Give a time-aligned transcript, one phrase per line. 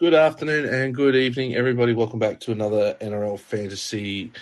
[0.00, 1.92] Good afternoon and good evening, everybody.
[1.92, 4.32] Welcome back to another NRL Fantasy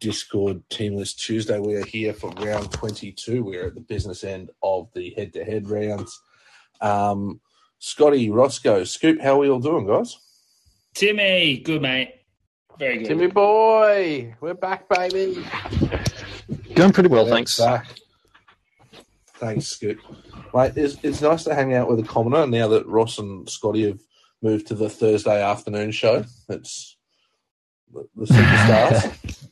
[0.00, 1.60] Discord Team List Tuesday.
[1.60, 3.44] We are here for round 22.
[3.44, 6.20] We're at the business end of the head to head rounds.
[6.80, 7.40] Um,
[7.78, 10.18] Scotty, Roscoe, Scoop, how are we all doing, guys?
[10.94, 12.12] Timmy, good mate.
[12.76, 13.06] Very good.
[13.06, 15.46] Timmy boy, we're back, baby.
[16.74, 17.56] Going pretty well, thanks.
[17.56, 17.86] Back.
[19.34, 19.98] Thanks, Scoop.
[20.52, 23.86] Mate, it's, it's nice to hang out with a commoner now that Ross and Scotty
[23.86, 24.00] have
[24.44, 26.22] moved to the Thursday afternoon show.
[26.48, 26.96] It's
[27.92, 29.48] the, the superstars.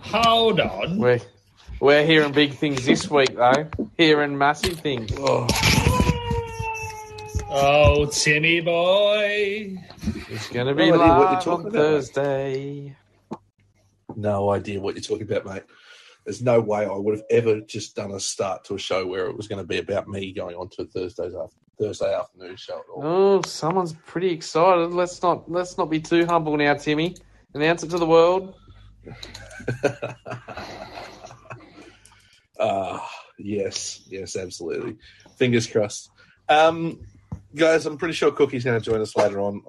[0.02, 0.98] Hold on.
[0.98, 1.20] We're
[1.80, 3.68] we're hearing big things this week, though.
[3.98, 5.10] Hearing massive things.
[5.18, 5.46] oh,
[7.48, 9.76] Oh, Timmy boy.
[10.30, 11.74] It's going to be No idea what you're live talking on about, mate.
[11.74, 12.96] Thursday.
[14.14, 15.62] no idea what you're talking about, mate.
[16.24, 19.26] There's no way I would have ever just done a start to a show where
[19.26, 22.78] it was going to be about me going on to Thursday's after, Thursday afternoon show
[22.78, 23.02] at all.
[23.04, 24.92] Oh, someone's pretty excited.
[24.92, 27.16] Let's not let's not be too humble now, Timmy.
[27.54, 28.54] Announce it to the world.
[32.58, 34.96] Ah, yes, yes, absolutely.
[35.36, 36.10] Fingers crossed.
[36.48, 37.00] Um,
[37.54, 39.62] guys, I'm pretty sure Cookie's going to join us later on.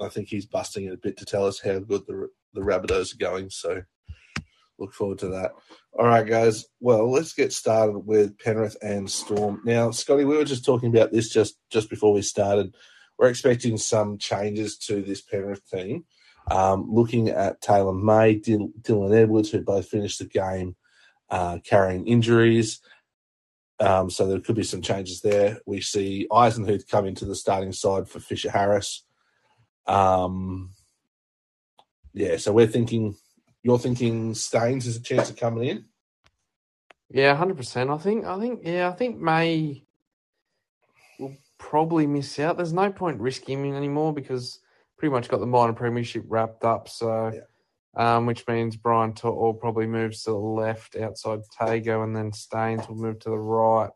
[0.00, 2.60] I, I think he's busting it a bit to tell us how good the the
[2.60, 3.50] Rabbitohs are going.
[3.50, 3.82] So,
[4.78, 5.52] look forward to that.
[5.92, 6.66] All right, guys.
[6.80, 9.60] Well, let's get started with Penrith and Storm.
[9.64, 12.74] Now, Scotty, we were just talking about this just just before we started.
[13.18, 16.04] We're expecting some changes to this Penrith team.
[16.50, 20.76] Um, looking at Taylor May, Dylan Edwards, who both finished the game
[21.30, 22.80] uh, carrying injuries.
[23.80, 25.58] Um, so there could be some changes there.
[25.66, 29.04] We see Eisenhuth come into the starting side for Fisher Harris.
[29.86, 30.70] Um,
[32.12, 33.16] yeah, so we're thinking,
[33.64, 35.84] you're thinking Staines has a chance of coming in.
[37.10, 37.90] Yeah, hundred percent.
[37.90, 38.24] I think.
[38.24, 38.60] I think.
[38.62, 39.84] Yeah, I think May
[41.18, 42.56] will probably miss out.
[42.56, 44.60] There's no point risking him anymore because
[44.98, 46.88] pretty much got the minor premiership wrapped up.
[46.88, 47.40] So,
[47.96, 52.86] um, which means Brian To'o probably moves to the left outside Tago, and then Staines
[52.88, 53.90] will move to the right.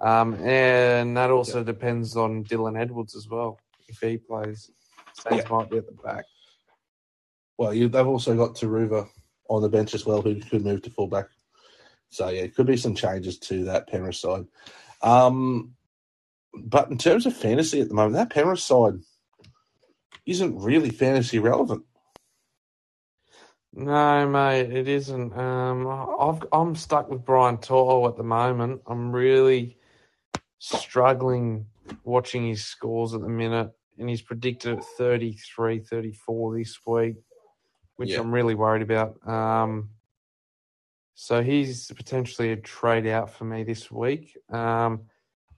[0.00, 4.70] Um, and that also depends on Dylan Edwards as well if he plays.
[5.14, 5.56] Staines Yeah.
[5.56, 6.24] might be at the back.
[7.58, 9.08] Well, you, they've also got Turuva
[9.48, 11.26] on the bench as well, who could move to fullback.
[12.08, 14.46] So yeah, it could be some changes to that Penrith side.
[15.02, 15.74] Um,
[16.54, 18.94] but in terms of fantasy at the moment, that Penrith side
[20.24, 21.84] isn't really fantasy relevant.
[23.72, 25.36] No, mate, it isn't.
[25.36, 28.82] Um, I've I'm stuck with Brian To'o at the moment.
[28.86, 29.76] I'm really
[30.58, 31.66] struggling
[32.04, 37.16] watching his scores at the minute, and he's predicted at 33, 34 this week,
[37.98, 38.20] which Yeah.
[38.20, 39.26] I'm really worried about.
[39.28, 39.90] Um,
[41.14, 44.36] so he's potentially a trade out for me this week.
[44.48, 45.02] Um,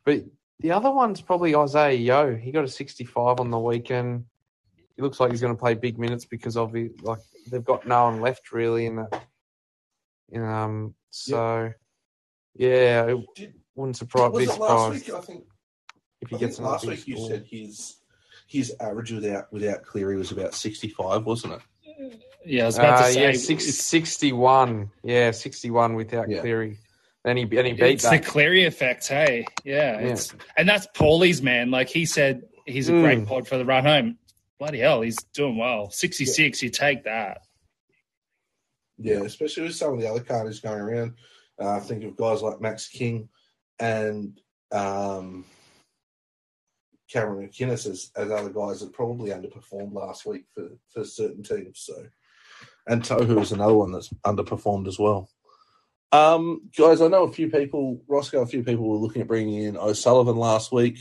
[0.06, 0.24] but
[0.58, 2.34] the other one's probably Isaah Yeo.
[2.34, 4.24] He got a 65 on the weekend.
[4.96, 8.04] He looks like he's going to play big minutes because the, like they've got no
[8.04, 9.22] one left really in that.
[10.34, 10.94] Um.
[11.10, 11.72] So,
[12.54, 15.14] yeah, it Did, wouldn't surprise it last week?
[15.14, 15.44] I think,
[16.22, 17.96] if he think gets last week you said his
[18.46, 21.60] his average without without Cleary was about sixty five, wasn't it?
[22.44, 23.22] Yeah, I was about Uh, to say.
[23.22, 24.90] yeah, six, 61.
[25.02, 26.40] Yeah, 61 without Yeah.
[26.40, 26.78] Cleary.
[27.24, 28.18] And he, and he beat it's the.
[28.18, 29.44] Cleary effect, hey.
[29.64, 30.06] Yeah, Yeah.
[30.08, 31.70] It's, and that's Paulie's man.
[31.70, 33.02] Like he said, he's a Mm.
[33.02, 34.16] great pod for the run home.
[34.58, 35.90] Bloody hell, he's doing well.
[35.90, 37.42] 66, you take that.
[38.98, 41.14] Yeah, especially with some of the other carnage going around.
[41.58, 43.28] Uh, I think of guys like Max King
[43.78, 44.38] and
[44.72, 45.44] um,
[47.10, 51.80] Cameron McInnes as, as other guys that probably underperformed last week for, for certain teams.
[51.80, 52.06] So,
[52.86, 55.28] and Tohu is another one that's underperformed as well.
[56.12, 59.62] Um, guys, I know a few people, Roscoe, a few people were looking at bringing
[59.62, 60.98] in O'Sullivan last week.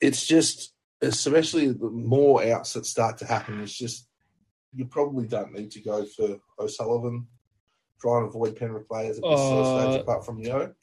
[0.00, 4.06] It's just, especially the more outs that start to happen, it's just
[4.74, 7.26] you probably don't need to go for O'Sullivan.
[8.00, 10.74] Try and avoid Penrith players at this of stage, Uh, apart from Yeo.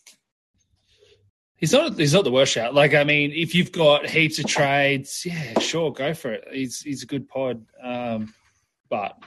[1.60, 1.98] He's not.
[1.98, 2.74] He's not the worst shot.
[2.74, 6.48] Like I mean, if you've got heaps of trades, yeah, sure, go for it.
[6.52, 8.34] He's he's a good pod, um,
[8.90, 9.18] but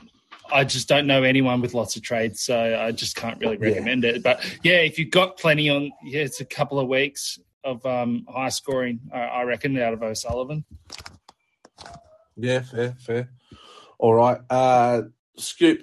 [0.50, 3.68] I just don't know anyone with lots of trades, so I just can't really Yeah.
[3.68, 4.22] recommend it.
[4.22, 8.24] But yeah, if you've got plenty on, yeah, it's a couple of weeks of um,
[8.28, 9.00] high scoring.
[9.12, 10.64] I, I reckon out of O'Sullivan.
[12.36, 13.30] Yeah, fair, fair.
[13.98, 15.02] All right, uh,
[15.36, 15.80] Scoop.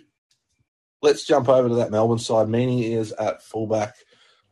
[1.01, 2.47] Let's jump over to that Melbourne side.
[2.47, 3.95] Meaney is at fullback.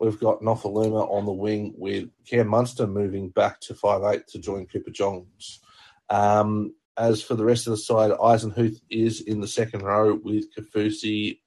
[0.00, 4.38] We've got Nofoaluma on the wing with Cam Munster moving back to five eight to
[4.38, 5.60] join Cooper Johns.
[6.08, 10.46] Um, as for the rest of the side, Eisenhuth is in the second row with
[10.54, 11.38] Kafusi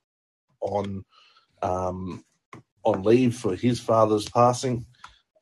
[0.62, 1.04] on
[1.62, 2.24] um,
[2.84, 4.86] on leave for his father's passing.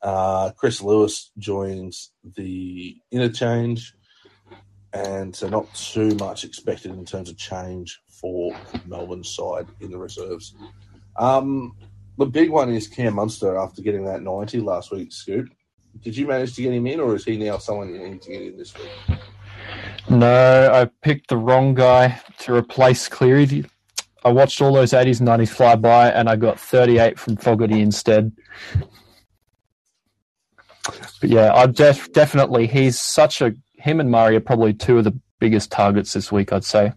[0.02, 3.94] Uh, Chris Lewis joins the interchange,
[4.92, 9.98] and so not too much expected in terms of change for Melbourne side in the
[9.98, 10.54] reserves.
[11.16, 11.76] Um,
[12.20, 15.48] the big one is Cam Munster after getting that 90 last week, Scoop.
[16.02, 18.30] Did you manage to get him in, or is he now someone you need to
[18.30, 19.18] get in this week?
[20.10, 23.64] No, I picked the wrong guy to replace Cleary.
[24.22, 27.80] I watched all those 80s and 90s fly by, and I got 38 from Fogarty
[27.80, 28.32] instead.
[31.20, 35.04] But yeah, I def- definitely he's such a him and Murray are probably two of
[35.04, 36.52] the biggest targets this week.
[36.52, 36.92] I'd say.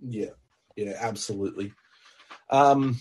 [0.00, 0.30] Yeah,
[0.74, 1.72] yeah, absolutely.
[2.50, 2.98] Um,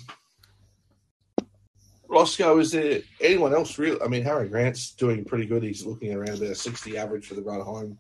[2.07, 3.99] Roscoe, is there anyone else real?
[4.03, 5.61] I mean, Harry Grant's doing pretty good.
[5.61, 7.97] He's looking around about a 60 average for the run home.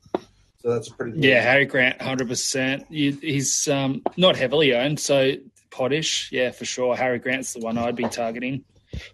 [0.61, 1.23] So that's a pretty good.
[1.23, 2.87] Yeah, Harry Grant, 100%.
[2.89, 5.33] He's um, not heavily owned, so
[5.69, 6.31] pottish.
[6.31, 6.95] Yeah, for sure.
[6.95, 8.63] Harry Grant's the one I'd be targeting.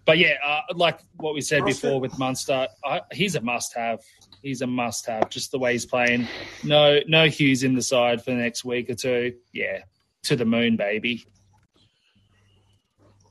[0.06, 4.00] But yeah, uh, like what we said before with Munster, I, he's a must-have.
[4.42, 5.28] He's a must-have.
[5.28, 6.26] Just the way he's playing.
[6.64, 9.34] No, no Hughes in the side for the next week or two.
[9.52, 9.80] Yeah,
[10.24, 11.26] to the moon, baby.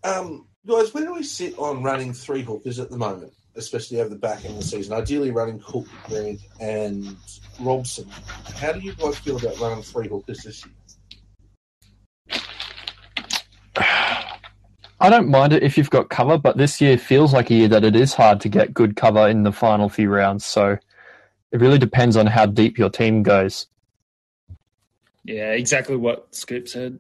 [0.06, 4.10] Um, guys, where do we sit on running three hookers at the moment, especially over
[4.10, 4.94] the back end of the season?
[4.94, 7.18] Ideally, running Cook, Grant, and
[7.60, 8.08] Robson.
[8.56, 10.76] How do you guys feel about running three hookers this year?
[15.00, 17.68] I don't mind it if you've got cover, but this year feels like a year
[17.70, 20.46] that it is hard to get good cover in the final few rounds.
[20.46, 20.78] So
[21.52, 23.66] it really depends on how deep your team goes.
[25.24, 27.00] Yeah, exactly what Scoop said.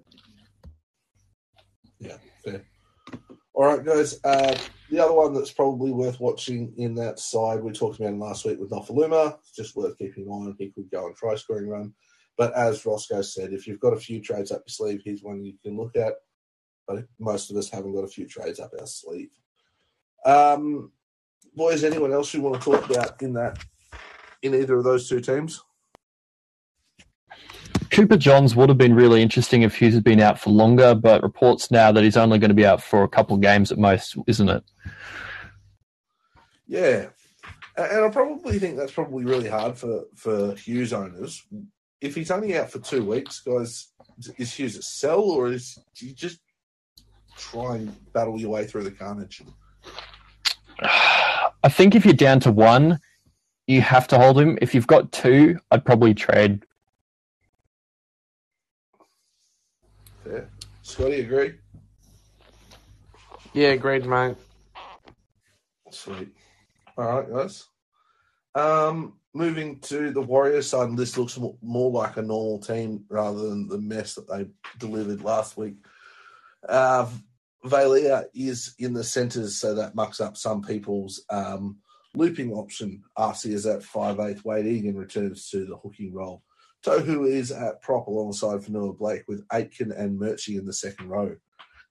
[3.55, 4.19] All right, guys.
[4.25, 4.53] Uh,
[4.89, 8.59] the other one that's probably worth watching in that side, we talked about last week
[8.59, 9.37] with Nofoaluma.
[9.39, 10.55] It's just worth keeping an eye on.
[10.59, 11.93] He could go on try scoring run.
[12.37, 15.45] But as Roscoe said, if you've got a few trades up your sleeve, here's one
[15.45, 16.15] you can look at.
[16.85, 19.29] But most of us haven't got a few trades up our sleeve.
[20.25, 20.91] Um,
[21.55, 23.63] boys, anyone else you want to talk about in that
[24.41, 25.63] in either of those two teams?
[27.91, 31.23] Cooper Johns would have been really interesting if Hughes had been out for longer, but
[31.23, 33.77] reports now that he's only going to be out for a couple of games at
[33.77, 34.63] most, isn't it?
[36.67, 37.07] Yeah,
[37.77, 41.43] and I probably think that's probably really hard for for Hughes owners.
[42.01, 43.91] If he's only out for two weeks, guys,
[44.37, 46.39] is Hughes a sell or is he just
[47.37, 49.41] try and battle your way through the carnage?
[50.81, 52.99] I think if you're down to one,
[53.67, 54.57] you have to hold him.
[54.61, 56.63] If you've got two, I'd probably trade.
[60.23, 60.49] Fair.
[60.85, 61.53] Scotty, agree?
[63.53, 64.35] Yeah, agreed, mate.
[65.89, 66.29] Sweet.
[66.95, 67.65] All right, guys.
[68.53, 73.49] Um, moving to the Warriors side, and this looks more like a normal team rather
[73.49, 74.45] than the mess that they
[74.77, 75.73] delivered last week.
[76.69, 77.09] Uh,
[77.65, 81.77] Vailea is in the centres, so that mucks up some people's um,
[82.13, 83.01] looping option.
[83.17, 86.43] RC is at 5'8", Wade Egan returns to the hooking role.
[86.85, 91.35] Tohu is at prop alongside Fonua-Blake with Aitken and Murchie in the second row.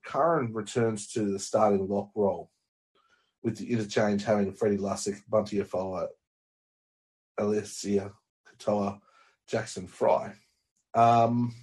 [0.05, 2.50] Curran returns to the starting lock role
[3.43, 6.08] with the interchange having Freddie Lussick, Bunty Afoa,
[7.38, 8.12] Alicia
[8.49, 9.00] Katoa,
[9.49, 10.35] Jackson Fry.
[10.94, 11.55] Um,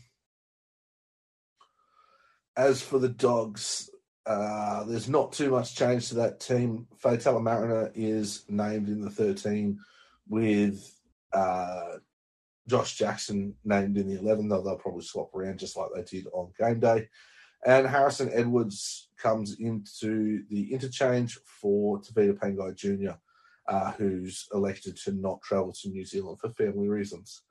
[2.57, 3.89] as for the dogs,
[4.25, 6.87] uh, there's not too much change to that team.
[7.01, 9.79] Faitala-Mariner is named in the 13
[10.27, 10.93] with
[11.31, 11.97] uh,
[12.71, 16.27] Josh Jackson named in the 11, though they'll probably swap around just like they did
[16.31, 17.09] on game day.
[17.65, 23.17] And Harrison Edwards comes into the interchange for Tavita Pangai Jr.,
[23.67, 27.41] uh, who's elected to not travel to New Zealand for family reasons.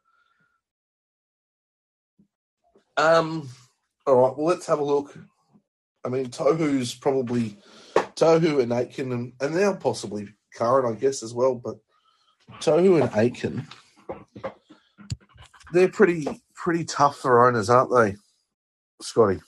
[2.97, 3.47] Um,
[4.07, 5.19] all right, well, let's have a look.
[6.03, 7.59] I mean, Tohu's probably
[7.95, 11.57] Tohu and Aitken, and, and now possibly Curran, I guess, as well.
[11.57, 11.77] But
[12.61, 13.67] Tohu and Aitken,
[15.73, 18.17] they're pretty pretty tough for owners, aren't they,
[19.01, 19.41] Scotty?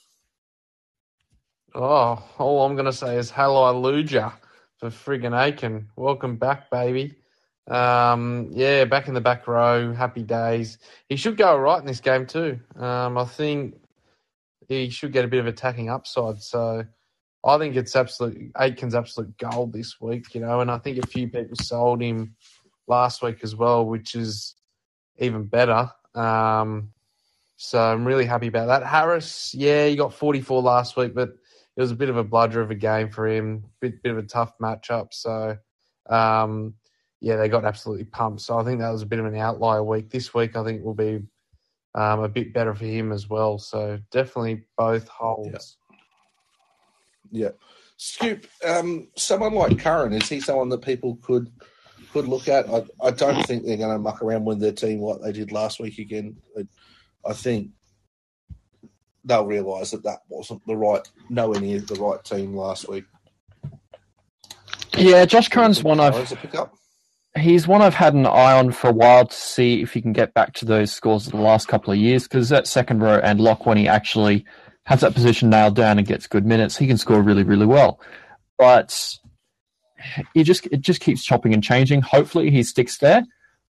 [1.75, 4.33] Oh, all I'm going to say is hallelujah
[4.77, 5.89] for friggin' Aiken.
[5.95, 7.15] Welcome back, baby.
[7.67, 9.93] Um, yeah, back in the back row.
[9.93, 10.77] Happy days.
[11.09, 12.59] He should go right in this game too.
[12.75, 13.75] Um, I think
[14.67, 16.41] he should get a bit of attacking upside.
[16.41, 16.85] So
[17.43, 21.07] I think it's absolute Aitken's absolute gold this week, you know, and I think a
[21.07, 22.35] few people sold him
[22.87, 24.55] last week as well, which is
[25.17, 25.89] even better.
[26.15, 26.93] Um,
[27.57, 28.85] so I'm really happy about that.
[28.85, 31.29] Harris, yeah, he got 44 last week, but
[31.75, 34.17] it was a bit of a bludger of a game for him, bit bit of
[34.17, 35.13] a tough matchup.
[35.13, 35.57] So,
[36.09, 36.75] um,
[37.21, 38.41] yeah, they got absolutely pumped.
[38.41, 40.09] So I think that was a bit of an outlier week.
[40.09, 41.21] This week, I think will be
[41.95, 43.57] um, a bit better for him as well.
[43.57, 45.77] So definitely both holds.
[47.31, 47.45] Yeah.
[47.45, 47.51] yeah.
[47.95, 51.49] Scoop, um, someone like Curran, is he someone that people could
[52.13, 52.69] could look at?
[52.69, 55.51] I, I don't think they're going to muck around with their team like they did
[55.51, 56.37] last week again.
[56.57, 56.67] I,
[57.25, 57.71] I think
[59.25, 63.05] they'll realise that that wasn't the right, nowhere near the right team last week.
[64.95, 66.31] Yeah, Josh Curran's one I've
[67.35, 70.13] he's one I've had an eye on for a while to see if he can
[70.13, 72.23] get back to those scores of the last couple of years.
[72.23, 74.45] Because that second row and lock, when he actually
[74.85, 77.99] has that position nailed down and gets good minutes, he can score really, really well.
[78.59, 79.17] But
[80.33, 82.01] he just it just keeps chopping and changing.
[82.01, 83.23] Hopefully, he sticks there.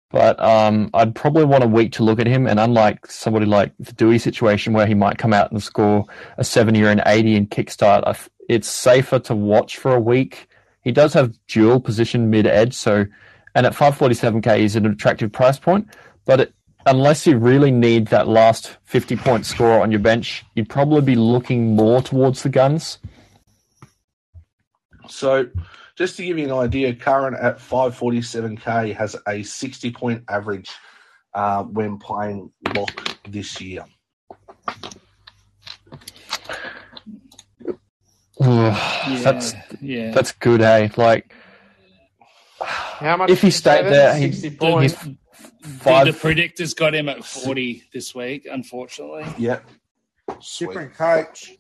[0.10, 2.46] But um, I'd probably want a week to look at him.
[2.46, 6.06] And unlike somebody like the Dewey situation, where he might come out and score
[6.38, 10.48] a 70 or an 80 in kickstart, it's safer to watch for a week.
[10.84, 13.06] He does have dual position mid edge, so
[13.56, 15.88] and at 547k is an attractive price point.
[16.26, 16.54] But it,
[16.86, 21.16] unless you really need that last 50 point score on your bench, you'd probably be
[21.16, 23.00] looking more towards the guns.
[25.08, 25.48] So,
[25.96, 30.72] just to give you an idea, Curran at 547k has a 60 point average
[31.34, 33.86] uh, when playing lock this year.
[38.40, 40.12] Yeah, That's yeah.
[40.12, 40.92] that's good, hey.
[40.98, 41.34] Like
[42.60, 43.30] How much?
[43.30, 45.02] if he did you say stayed there, he, 60 points.
[45.02, 45.16] he's
[45.62, 46.08] the, five.
[46.08, 49.26] the predictors got him at 40 this week, unfortunately.
[49.38, 49.60] Yeah.
[50.42, 50.68] Sweet.
[50.68, 51.54] Different coach.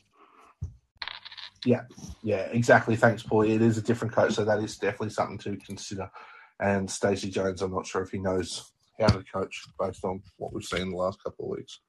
[1.65, 1.81] Yeah,
[2.23, 2.95] yeah, exactly.
[2.95, 3.43] Thanks, Paul.
[3.43, 6.09] It is a different coach, so that is definitely something to consider.
[6.59, 10.53] And Stacey Jones, I'm not sure if he knows how to coach based on what
[10.53, 11.79] we've seen the last couple of weeks.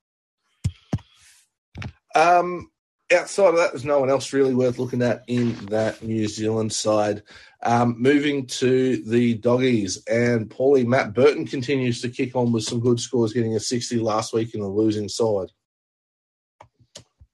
[2.15, 2.71] Um,
[3.13, 6.73] outside of that, there's no one else really worth looking at in that New Zealand
[6.73, 7.23] side.
[7.63, 12.81] Um, moving to the doggies, and Paulie Matt Burton continues to kick on with some
[12.81, 15.51] good scores, getting a 60 last week in the losing side.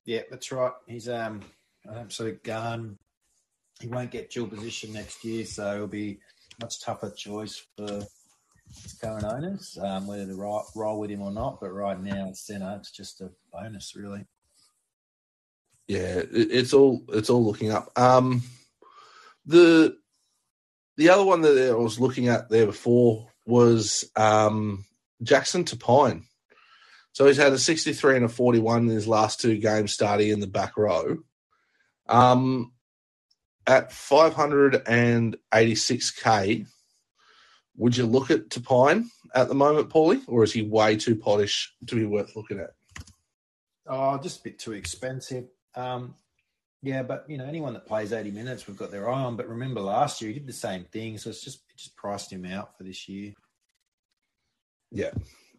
[0.04, 0.72] Yeah, that's right.
[0.86, 1.42] He's um
[1.90, 2.98] an absolute gun.
[3.80, 6.20] He won't get dual position next year, so it'll be
[6.60, 8.02] much tougher choice for
[8.82, 11.60] his current owners, um, whether to ro- roll with him or not.
[11.60, 12.76] But right now, it's centre.
[12.78, 14.24] It's just a bonus, really.
[15.88, 17.90] Yeah, it's all it's all looking up.
[17.96, 18.42] Um,
[19.46, 19.96] the
[20.96, 24.84] the other one that I was looking at there before was um,
[25.22, 26.24] Jackson Topine.
[27.12, 30.38] So he's had a 63 and a 41 in his last two games, starting in
[30.38, 31.18] the back row.
[32.10, 32.72] Um,
[33.66, 36.66] at 586k,
[37.76, 41.72] would you look at Topine at the moment, Paulie, or is he way too polished
[41.86, 42.74] to be worth looking at?
[43.86, 45.46] Oh, just a bit too expensive.
[45.74, 46.14] Um,
[46.82, 49.36] yeah, but you know, anyone that plays eighty minutes, we've got their eye on.
[49.36, 52.32] But remember, last year he did the same thing, so it's just it just priced
[52.32, 53.32] him out for this year.
[54.90, 55.10] Yeah,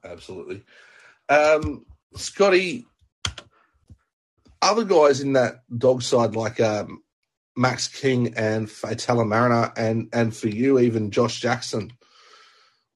[0.03, 0.63] absolutely.
[1.29, 2.85] Um, Scotty,
[4.61, 7.01] other guys in that dog side like um,
[7.55, 11.91] Max King and Faitala-Mariner, and and for you even Josh Jackson.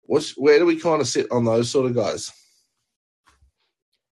[0.03, 2.31] What's where do we kind of sit on those sort of guys?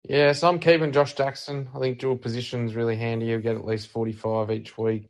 [0.04, 1.70] Yeah, so I'm keeping Josh Jackson.
[1.76, 3.28] I think dual position's really handy.
[3.28, 5.10] You'll get at least 45 each week.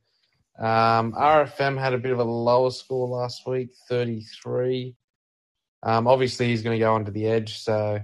[0.59, 4.95] Um, RFM had a bit of a lower score last week, 33.
[5.81, 7.59] Um, obviously, he's going to go onto the edge.
[7.59, 8.01] So,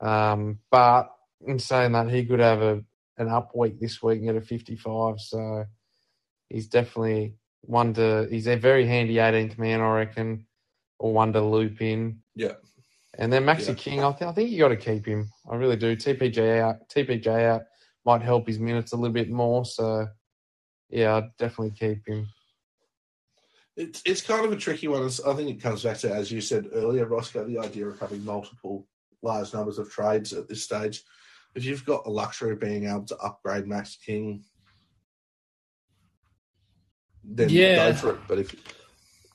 [0.00, 1.10] um, but
[1.46, 2.84] in saying that, he could have a
[3.18, 5.20] an up week this week and get a 55.
[5.20, 5.64] So,
[6.48, 8.26] he's definitely one to.
[8.30, 10.46] He's a very handy 18th man, I reckon,
[10.98, 12.20] or one to loop in.
[12.34, 12.54] Yeah.
[13.18, 13.74] And then Maxi Yeah.
[13.74, 15.28] King, I, th- I think you got to keep him.
[15.50, 15.96] I really do.
[15.96, 17.62] TPJ out, TPJ out
[18.04, 19.64] might help his minutes a little bit more.
[19.64, 20.06] So,
[20.88, 22.28] yeah, I'd definitely keep him.
[23.76, 25.04] It's it's kind of a tricky one.
[25.04, 28.24] I think it comes back to as you said earlier, Roscoe, the idea of having
[28.24, 28.86] multiple
[29.22, 31.04] large numbers of trades at this stage.
[31.54, 34.44] If you've got the luxury of being able to upgrade Max King,
[37.24, 37.90] then Yeah.
[37.90, 38.20] go for it.
[38.28, 38.54] But if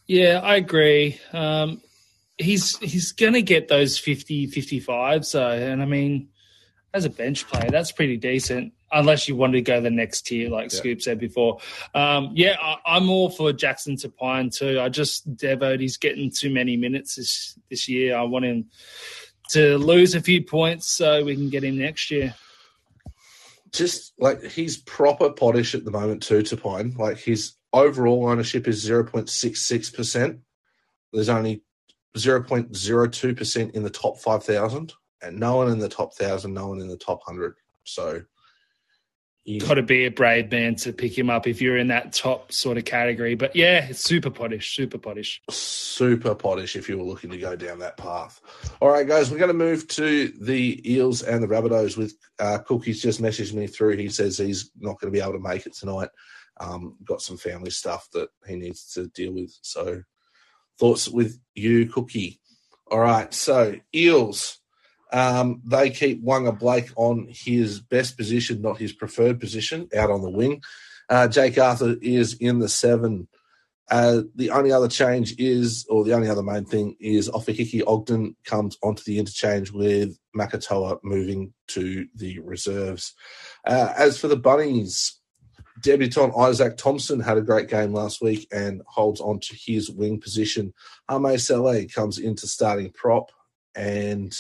[0.08, 1.20] Yeah, I agree.
[1.32, 1.82] Um,
[2.38, 5.26] he's he's going to get those 50, 55.
[5.26, 6.30] So, and I mean,
[6.94, 8.74] as a bench player, that's pretty decent.
[8.92, 10.78] Unless you wanted to go the next tier, like Yeah.
[10.78, 11.58] Scoop said before.
[11.96, 14.80] Um, yeah, I, I'm all for Jackson Topine too.
[14.80, 18.16] I just Devoed he's getting too many minutes this this year.
[18.16, 18.70] I want him
[19.50, 22.34] to lose a few points so we can get him next year.
[23.72, 28.88] just like he's proper pottish at the moment too Topine like his overall ownership is
[28.88, 30.40] 0.66%
[31.12, 31.64] there's only
[32.16, 36.88] 0.02% in the top 5000 and no one in the top 1000 no one in
[36.88, 38.22] the top 100 so
[39.46, 42.14] you, Got to be a brave man to pick him up if you're in that
[42.14, 43.36] top sort of category.
[43.36, 45.42] But yeah, it's super pottish, super pottish.
[45.50, 48.40] super pottish if you were looking to go down that path.
[48.80, 52.60] All right, guys, we're going to move to the Eels and the Rabbitohs with uh,
[52.60, 53.98] Cookies just messaged me through.
[53.98, 56.10] He says he's not going to be able to make it tonight.
[56.60, 59.58] um, got some family stuff that he needs to deal with.
[59.62, 60.04] So,
[60.80, 62.40] thoughts with you, Cookie.
[62.90, 64.60] All right, so Eels.
[65.14, 70.22] Um, they keep Waqa Blake on his best position, not his preferred position, out on
[70.22, 70.62] the wing.
[71.08, 73.28] Uh, Jake Arthur is in the seven.
[73.92, 78.36] Uh, the only other change is, or the only other main thing is, Ofahiki Ogden
[78.44, 83.14] comes onto the interchange with Makatoa moving to the reserves.
[83.68, 85.20] Uh, as for the Bunnies,
[85.82, 90.20] debutant Isaac Thompson had a great game last week and holds on to his wing
[90.20, 90.74] position.
[91.10, 93.32] Hame Sele comes into starting prop,
[93.76, 94.36] and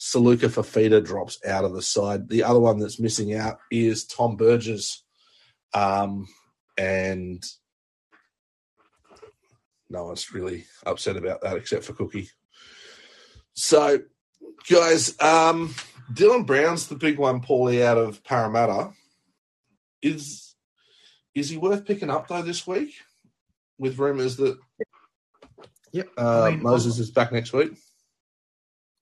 [0.00, 2.28] Saluka Fafita drops out of the side.
[2.28, 5.04] The other one that's missing out is Tom Burgess.
[5.74, 6.26] Um,
[6.78, 7.44] and
[9.90, 12.30] no one's really upset about that except for Cookie.
[13.52, 13.98] So,
[14.70, 15.74] guys, um,
[16.10, 18.92] Dylan Brown's the big one, Paulie, out of Parramatta.
[20.00, 20.54] Is
[21.34, 22.94] is he worth picking up though this week?
[23.78, 24.58] With rumours that
[25.92, 26.08] Yep.
[26.16, 27.72] uh, I mean, Moses is back next week.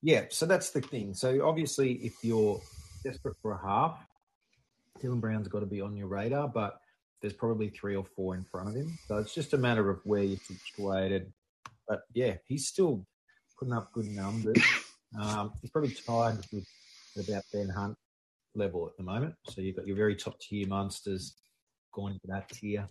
[0.02, 1.14] Yeah, so that's the thing.
[1.14, 2.61] So obviously, if you're
[3.05, 3.99] desperate for a half,
[5.00, 6.81] Dylan Brown's got to be on your radar, but
[7.21, 8.97] there's probably three or four in front of him.
[9.07, 11.33] So it's just a matter of where you're situated.
[11.88, 13.07] But yeah, he's still
[13.59, 14.62] putting up good numbers.
[15.19, 16.67] Um, he's probably tied with
[17.19, 17.97] about Ben Hunt
[18.55, 19.35] level at the moment.
[19.49, 21.37] So you've got your very top tier monsters
[21.93, 22.87] going into that tier,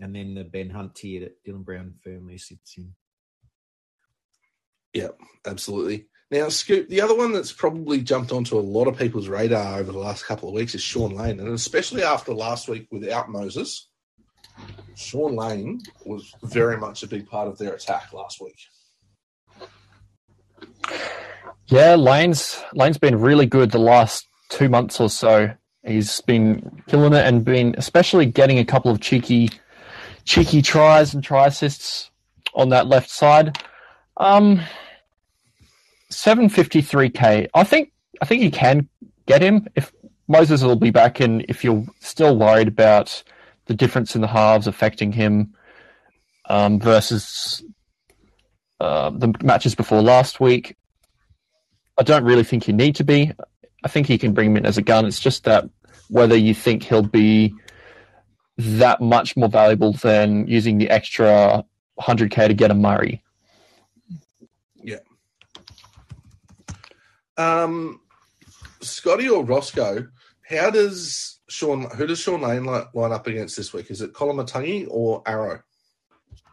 [0.00, 2.92] and then the Ben Hunt tier that Dylan Brown firmly sits in.
[4.92, 5.08] Yeah,
[5.46, 6.06] absolutely.
[6.30, 9.92] Now, Scoop, the other one that's probably jumped onto a lot of people's radar over
[9.92, 13.88] the last couple of weeks is Sean Lane, and especially after last week without Moses,
[14.96, 18.56] Sean Lane was very much a big part of their attack last week.
[21.66, 25.52] Yeah, Lane's Lane's been really good the last two months or so.
[25.84, 29.50] He's been killing it and been especially getting a couple of cheeky
[30.24, 32.10] cheeky tries and try assists
[32.54, 33.58] on that left side.
[34.16, 34.60] Um,
[36.10, 37.48] seven fifty three k.
[37.54, 38.88] I think I think you can
[39.26, 39.92] get him if
[40.28, 43.22] Moses will be back, and if you're still worried about
[43.66, 45.54] the difference in the halves affecting him
[46.48, 47.62] um, versus
[48.80, 50.76] uh, the matches before last week.
[51.98, 53.32] I don't really think you need to be.
[53.84, 55.06] I think he can bring him in as a gun.
[55.06, 55.68] It's just that
[56.08, 57.54] whether you think he'll be
[58.58, 61.64] that much more valuable than using the extra
[62.00, 63.21] 100k to get a Murray.
[67.42, 68.00] Um,
[68.80, 70.08] Scotty or Roscoe,
[70.48, 71.88] how does Sean?
[71.96, 73.90] Who does Sean Lane li- line up against this week?
[73.90, 75.60] Is it Koloamatangi or Arrow?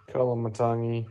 [0.10, 1.08] Koloamatangi.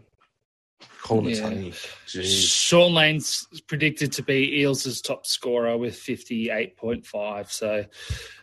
[1.03, 1.71] Koloamatangi.
[2.07, 2.49] Jeez.
[2.49, 7.51] Sean Lane's predicted to be Eels' top scorer with 58.5.
[7.51, 7.85] So,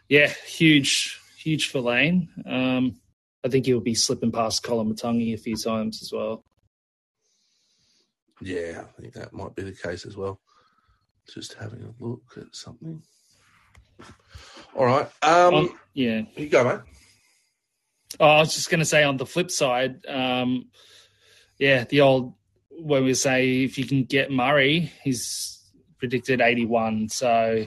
[0.09, 2.29] yeah, huge, huge for Lane.
[2.45, 2.97] Um,
[3.43, 6.43] I think he'll be slipping past Koloamatangi a few times as well.
[8.41, 10.41] Yeah, I think that might be the case as well.
[11.33, 13.01] Just having a look at something.
[14.75, 15.07] All right.
[15.21, 16.21] Um, On- yeah.
[16.35, 16.79] you go, mate.
[18.19, 20.67] Oh, I was just going to say on the flip side, um,
[21.57, 22.33] yeah, the old
[22.77, 25.61] when we say if you can get Murray, he's
[25.97, 27.09] predicted 81.
[27.09, 27.65] So,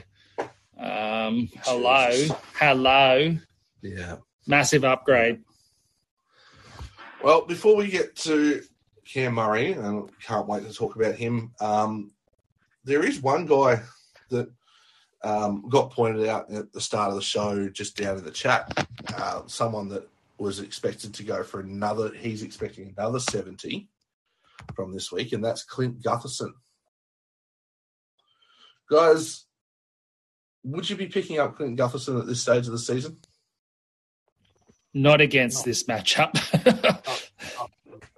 [0.79, 2.37] um, hello, Jesus.
[2.55, 3.37] hello,
[3.81, 4.17] Yeah.
[4.47, 5.41] massive upgrade.
[7.23, 8.61] Well, before we get to
[9.05, 12.11] Cam Murray, and can't wait to talk about him, um,
[12.89, 13.81] there is one guy
[14.31, 14.51] that
[15.23, 18.87] um, got pointed out at the start of the show, just down in the chat.
[19.15, 23.87] Uh, someone that was expected to go for another, he's expecting another 70
[24.73, 26.53] from this week, and that's Clint Gutherson.
[28.89, 29.45] Guys,
[30.63, 33.17] would you be picking up Clint Gutherson at this stage of the season?
[34.95, 36.33] Not against this matchup.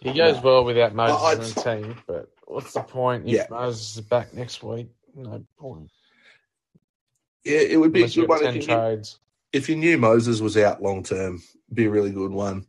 [0.00, 1.48] He goes well without Moses I'd- in
[1.80, 3.46] the team, but what's the point if Yeah.
[3.50, 4.88] Moses is back next week?
[5.14, 5.90] No point.
[7.44, 9.18] Yeah, it would be Unless you good one if you, trades.
[9.52, 12.66] if you knew Moses was out long term, be a really good one.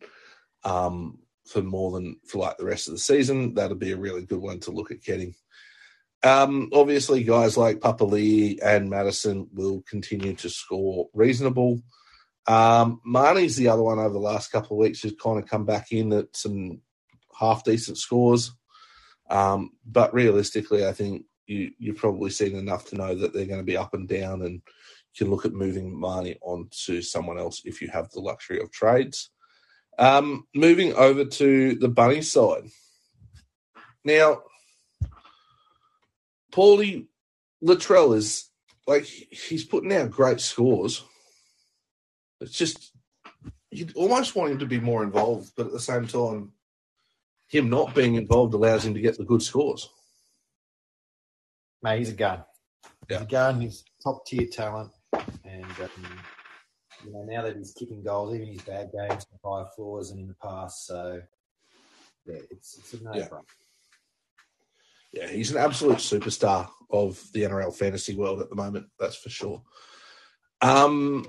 [0.64, 4.26] Um, for more than for like the rest of the season, that'd be a really
[4.26, 5.34] good one to look at getting.
[6.24, 11.82] Um, obviously, guys like Papali'i and Matterson will continue to score reasonable.
[12.48, 15.66] Um, Marnie's the other one over the last couple of weeks who's kind of come
[15.66, 16.82] back in at some
[17.38, 18.52] half decent scores.
[19.30, 23.60] Um, but realistically, I think you you've probably seen enough to know that they're going
[23.60, 27.38] to be up and down, and you can look at moving Marnie on to someone
[27.38, 29.32] else if you have the luxury of trades.
[30.00, 32.66] Um, moving over to the bunny side.
[34.06, 34.44] Now,
[36.52, 37.08] Paulie
[37.64, 38.50] Latrell is
[38.88, 41.04] like he's putting out great scores,
[42.40, 42.94] It's just
[43.70, 46.54] you'd almost want him to be more involved, but at the same time,
[47.48, 49.90] him not being involved allows him to get the good scores.
[51.82, 52.44] Mate, he's a gun.
[53.10, 53.20] Yeah.
[53.20, 53.62] He's a gun.
[53.62, 54.92] He's top tier talent,
[55.44, 56.20] and um,
[57.06, 60.28] you know now that he's kicking goals, even his bad games, higher floors than in
[60.28, 60.88] the past.
[60.88, 61.22] So
[62.26, 63.28] yeah, it's it's a no Yeah.
[65.14, 68.88] Yeah, he's an absolute superstar of the NRL fantasy world at the moment.
[69.00, 69.64] That's for sure.
[70.62, 71.26] Um,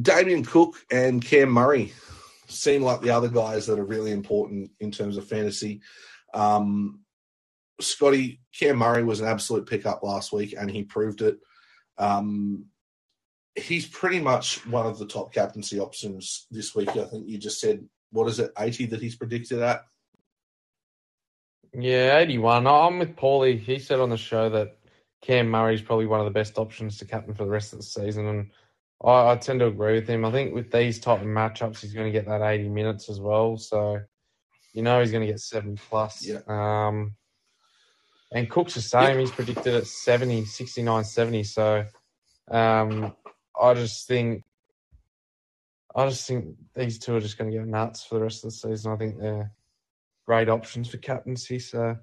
[0.00, 1.94] Damien Cook and Cam Murray
[2.48, 5.80] seem like the other guys that are really important in terms of fantasy.
[6.34, 7.00] Um,
[7.80, 11.38] Scotty Cam Murray was an absolute pickup last week, and he proved it.
[11.96, 12.66] Um,
[13.54, 16.90] he's pretty much one of the top captaincy options this week.
[16.90, 19.84] I think you just said what is it, eighty that he's predicted at?
[21.74, 22.66] Yeah, 81.
[22.66, 23.58] I'm with Paulie.
[23.58, 24.78] He said on the show that
[25.20, 27.84] Cam Murray's probably one of the best options to captain for the rest of the
[27.84, 28.26] season.
[28.26, 28.50] And
[29.04, 30.24] I, I tend to agree with him.
[30.24, 33.20] I think with these type of matchups, he's going to get that 80 minutes as
[33.20, 33.56] well.
[33.56, 34.00] So,
[34.72, 36.26] you know, he's going to get 70 plus.
[36.26, 36.40] Yeah.
[36.46, 37.14] Um,
[38.32, 39.18] and Cook's the same.
[39.18, 41.44] He's predicted at 70, 69, 70.
[41.44, 41.84] So,
[42.50, 43.14] um,
[43.60, 44.44] I just think,
[45.94, 48.50] I just think these two are just going to go nuts for the rest of
[48.50, 48.92] the season.
[48.92, 49.52] I think they're
[50.26, 51.58] great options for captaincy.
[51.58, 51.96] So,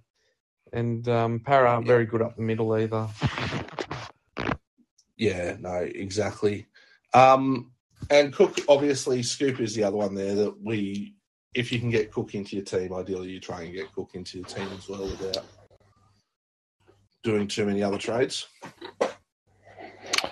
[0.73, 3.08] and um, Para aren't very good up the middle either.
[5.15, 6.65] Yeah, no, exactly.
[7.15, 7.71] Um,
[8.12, 11.15] and Cook, obviously, Scoop is the other one there that we,
[11.56, 14.39] if you can get Cook into your team, ideally you try and get Cook into
[14.39, 15.45] your team as well without
[17.23, 18.47] doing too many other trades.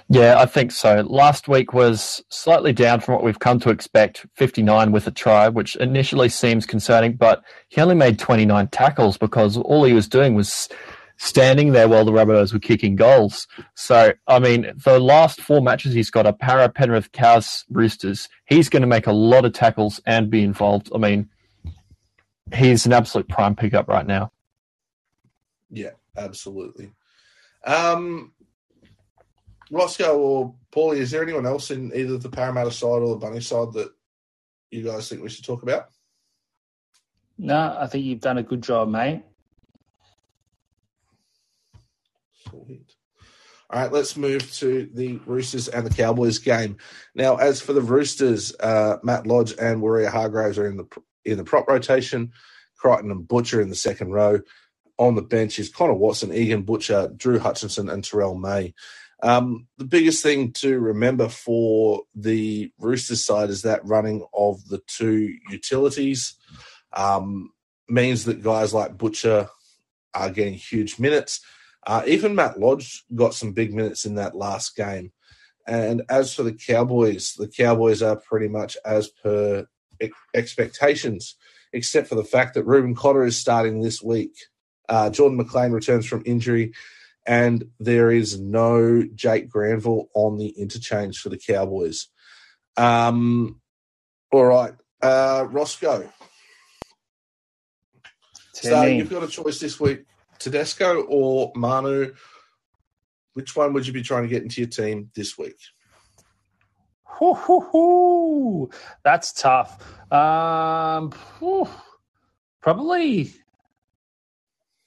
[0.09, 1.01] Yeah, I think so.
[1.09, 5.49] Last week was slightly down from what we've come to expect 59 with a try,
[5.49, 10.35] which initially seems concerning, but he only made 29 tackles because all he was doing
[10.35, 10.69] was
[11.17, 13.47] standing there while the Rabbitohs were kicking goals.
[13.75, 18.29] So, I mean, the last four matches he's got are Para, Penrith, Cows, Roosters.
[18.45, 20.89] He's going to make a lot of tackles and be involved.
[20.93, 21.29] I mean,
[22.53, 24.31] he's an absolute prime pickup right now.
[25.69, 26.91] Yeah, absolutely.
[27.65, 28.33] Um,
[29.71, 33.39] Roscoe or Paulie, is there anyone else in either the Parramatta side or the Bunny
[33.39, 33.91] side that
[34.69, 35.85] you guys think we should talk about?
[37.37, 39.23] No, I think you've done a good job, mate.
[42.53, 42.95] Sweet.
[43.69, 46.77] All right, let's move to the Roosters and the Cowboys game.
[47.15, 50.85] Now, as for the Roosters, uh, Matt Lodge and Waerea-Hargreaves are in the
[51.25, 52.31] in the prop rotation.
[52.77, 54.41] Crichton and Butcher in the second row.
[54.99, 58.73] On the bench is Connor Watson, Egan Butcher, Drew Hutchinson, and Terrell May.
[59.23, 64.81] Um, the biggest thing to remember for the Roosters side is that running of the
[64.85, 66.35] two utilities
[66.91, 67.51] um,
[67.87, 69.49] means that guys like Butcher
[70.13, 71.39] are getting huge minutes.
[71.85, 75.11] Uh, even Matt Lodge got some big minutes in that last game.
[75.67, 79.65] And as for the Cowboys, the Cowboys are pretty much as per
[80.33, 81.35] expectations,
[81.71, 84.33] except for the fact that Reuben Cotter is starting this week.
[84.89, 86.73] Uh, Jordan McLean returns from injury,
[87.25, 92.09] and there is no Jake Granville on the interchange for the Cowboys.
[92.75, 93.61] Um,
[94.31, 96.09] all right, uh, Roscoe.
[98.53, 100.03] So you've got a choice this week:
[100.43, 102.13] Tedesco or Manu.
[103.33, 105.57] Which one would you be trying to get into your team this week?
[107.05, 108.69] Hoo, hoo, hoo.
[109.03, 109.83] That's tough.
[110.11, 111.13] Um,
[112.61, 113.33] probably,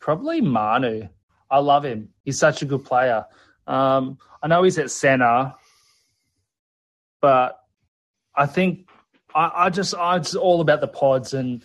[0.01, 1.09] probably Manu.
[1.51, 2.11] I love him.
[2.25, 3.25] He's such a good player.
[3.67, 5.55] Um, I know he's at center,
[7.21, 7.59] but
[8.35, 8.89] I think
[9.35, 11.65] I, I just I just all about the pods, and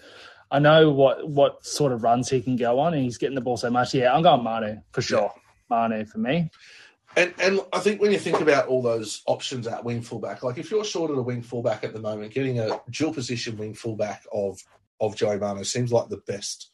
[0.51, 3.41] I know what what sort of runs he can go on, and he's getting the
[3.41, 3.93] ball so much.
[3.93, 5.33] Yeah, I'm going Manu for sure.
[5.69, 6.51] Manu for me.
[7.15, 10.57] And and I think when you think about all those options at wing fullback, like
[10.57, 13.73] if you're short of a wing fullback at the moment, getting a dual position wing
[13.73, 14.61] fullback of
[14.99, 16.69] of Joey Manu seems like the best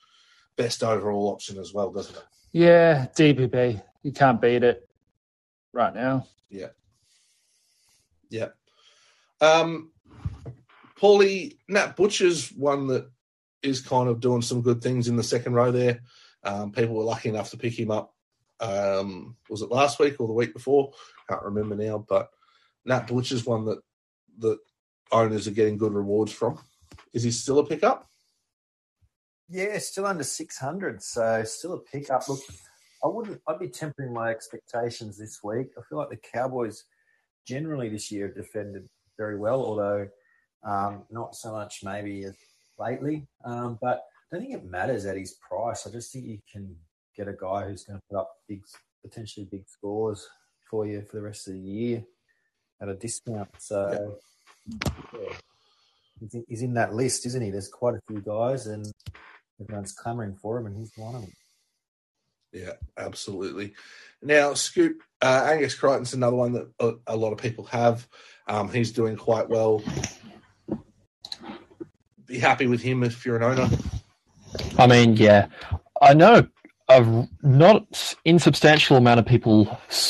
[0.55, 2.23] best overall option as well, doesn't it?
[2.51, 3.81] Yeah, DPP.
[4.01, 4.87] You can't beat it
[5.71, 6.27] right now.
[6.49, 6.69] Yeah.
[8.29, 8.49] Yeah.
[9.39, 9.91] Um,
[10.99, 13.09] Paulie Nat Butcher's one that
[13.63, 16.01] is kind of doing some good things in the second row there.
[16.43, 18.13] Um, people were lucky enough to pick him up.
[18.59, 20.91] Um, was it last week or the week before?
[21.29, 22.05] Can't remember now.
[22.07, 22.29] But
[22.85, 23.79] Nat Butch is one that
[24.39, 24.59] that
[25.11, 26.59] owners are getting good rewards from.
[27.13, 28.09] Is he still a pickup?
[29.49, 32.27] Yeah, still under 600, so still a pickup.
[32.27, 32.39] Look,
[33.03, 33.41] I wouldn't.
[33.47, 35.67] I'd be tempering my expectations this week.
[35.77, 36.83] I feel like the Cowboys
[37.45, 40.07] generally this year have defended very well, although
[40.63, 42.35] um, not so much maybe as
[42.79, 43.27] lately.
[43.45, 45.87] Um, but I don't think it matters at his price.
[45.87, 46.75] I just think you can
[47.15, 48.63] get a guy who's going to put up big,
[49.03, 50.27] potentially big scores
[50.69, 52.03] for you for the rest of the year.
[52.81, 53.49] at a discount.
[53.57, 54.17] So
[55.13, 55.33] yeah.
[56.19, 57.51] He's, in, he's in that list, isn't he?
[57.51, 58.91] There's quite a few guys, and
[59.61, 61.33] everyone's clamouring for him, and he's one of them.
[62.51, 63.73] Yeah, absolutely.
[64.21, 68.07] Now, Scoop, uh, Angus Crichton's another one that a, a lot of people have.
[68.47, 69.83] Um, he's doing quite well.
[72.27, 73.69] Be happy with him if you're an owner.
[74.77, 75.47] I mean, yeah,
[76.01, 76.47] I know
[76.89, 79.65] a not insubstantial amount of people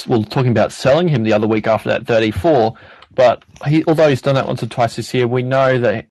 [0.07, 2.73] were talking about selling him the other week after that 34,
[3.15, 6.07] but he, although he's done that once or twice this year, we know that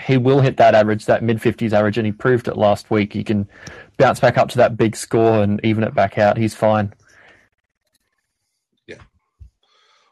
[0.00, 3.12] he will hit that average, that mid 50s average, and he proved it last week.
[3.12, 3.48] He can
[3.96, 6.36] bounce back up to that big score and even it back out.
[6.36, 6.92] He's fine.
[8.86, 8.96] Yeah.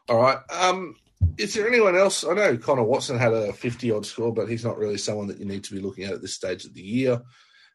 [0.09, 0.37] All right.
[0.51, 0.95] Um,
[1.37, 2.23] is there anyone else?
[2.23, 5.39] I know Connor Watson had a 50 odd score, but he's not really someone that
[5.39, 7.21] you need to be looking at at this stage of the year.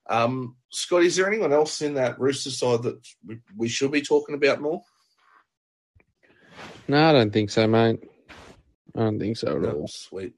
[0.08, 3.00] Um, Scott, is there anyone else in that Rooster side that
[3.56, 4.82] we, should be talking about more?
[6.88, 8.00] No, I don't think so, mate.
[8.96, 9.88] I don't think so at No, all.
[9.88, 10.34] sweet.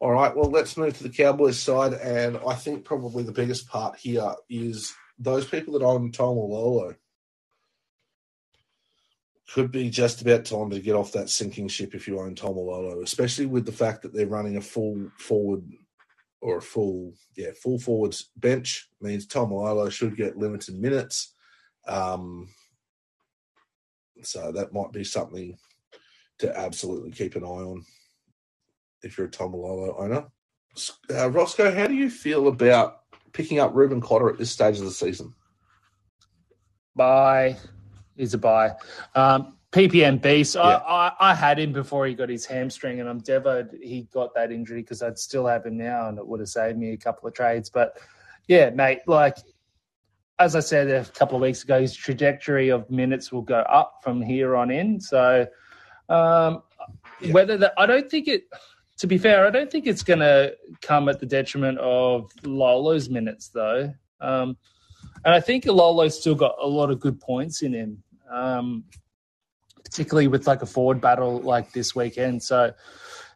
[0.00, 3.68] All right, well, let's move to the Cowboys side, and I think probably the biggest
[3.68, 6.94] part here is those people that own Tom Lolo.
[9.52, 13.02] Could be just about time to get off that sinking ship if you own Taumalolo,
[13.02, 15.62] especially with the fact that they're running a full forward
[16.40, 21.34] or a full, yeah, full forwards bench means Taumalolo should get limited minutes.
[21.86, 22.48] Um,
[24.22, 25.58] so that might be something
[26.38, 27.84] to absolutely keep an eye on
[29.02, 30.26] if you're a Taumalolo owner.
[31.10, 33.00] Uh, Roscoe, how do you feel about
[33.32, 35.32] picking up Reuben Cotter at this stage of the season?
[36.96, 37.56] Buy
[38.16, 38.72] is a buy.
[39.14, 40.54] Um, PPM beast.
[40.54, 40.62] Yeah.
[40.62, 44.34] I, I, I had him before he got his hamstring, and I'm devoted he got
[44.34, 46.96] that injury because I'd still have him now, and it would have saved me a
[46.96, 47.70] couple of trades.
[47.70, 47.98] But
[48.46, 49.36] yeah, mate, like
[50.38, 54.00] as I said a couple of weeks ago, his trajectory of minutes will go up
[54.02, 55.00] from here on in.
[55.00, 55.46] So
[56.08, 56.62] um,
[57.20, 57.32] Yeah.
[57.32, 58.44] whether that, I don't think it.
[58.98, 63.10] To be fair, I don't think it's going to come at the detriment of Lolo's
[63.10, 63.92] minutes, though.
[64.20, 64.56] Um,
[65.24, 68.84] and I think Lolo's still got a lot of good points in him, um,
[69.84, 72.42] particularly with like a forward battle like this weekend.
[72.42, 72.72] So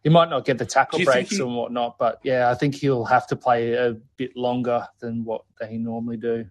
[0.03, 2.49] he might not get the tackle Do you think breaks he- and whatnot, but yeah,
[2.49, 6.45] I think he'll have to play a bit longer than what they normally do.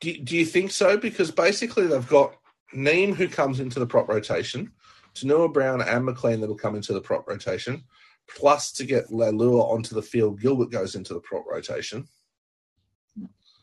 [0.00, 0.96] Do, do you think so?
[0.96, 2.34] Because basically they've got
[2.74, 4.72] Neame who comes into the prop rotation,
[5.14, 7.84] Taunoa-Brown and McLean that'll come into the prop rotation,
[8.28, 12.06] plus to get Lalua onto the field, Gilbert goes into the prop rotation.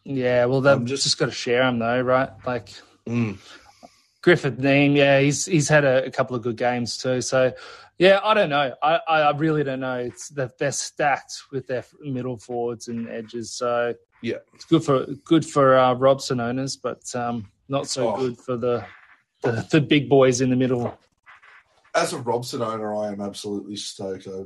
[0.03, 2.29] Yeah, well, they've I'm just- just, got to share him though, right?
[2.45, 2.69] Like
[3.07, 3.37] Mm.
[4.21, 7.21] Griffin Neame, yeah, he's he's had a, a couple of good games too.
[7.21, 7.51] So,
[7.97, 8.75] yeah, I don't know.
[8.83, 9.95] I, I, really don't know.
[9.97, 13.51] It's that they're stacked with their middle forwards and edges.
[13.51, 14.37] So Yeah.
[14.53, 18.17] it's good for good for uh, Robson owners, but um, not so Oh.
[18.17, 18.85] good for the,
[19.41, 20.95] the the big boys in the middle.
[21.95, 24.27] As a Robson owner, I am absolutely stoked.
[24.27, 24.43] I,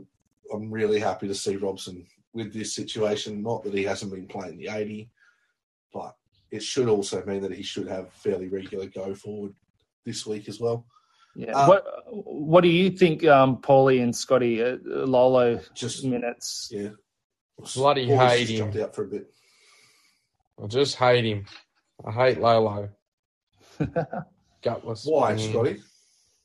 [0.54, 3.42] I'm really happy to see Robson with this situation.
[3.44, 5.10] Not that he hasn't been playing the 80,
[5.96, 6.14] but
[6.52, 9.54] it should also mean that he should have fairly regular go forward
[10.06, 10.86] this week as well.
[11.36, 11.52] Yeah.
[11.54, 16.70] Um, what What do you think, um, Paulie and Scotty uh, Lolo Just minutes?
[16.72, 16.90] yeah,
[17.74, 18.58] Bloody Paul's hate just him.
[18.58, 19.34] Jumped out for a bit.
[20.64, 21.46] I just hate him.
[22.06, 22.90] I hate Lolo.
[24.64, 25.06] Gutless.
[25.06, 25.50] Why, Mm.
[25.52, 25.82] Scotty?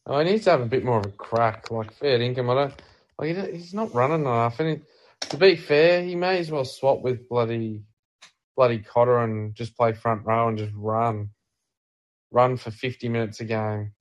[0.07, 2.51] Oh, he needs to have a bit more of a crack, like fair income.
[2.51, 2.75] I don't
[3.19, 4.59] like he he's not running enough.
[4.61, 7.83] And he, to be fair, he may as well swap with bloody
[8.61, 11.31] bloody Cotter and just play front row and just run,
[12.31, 13.93] run for fifty minutes a game.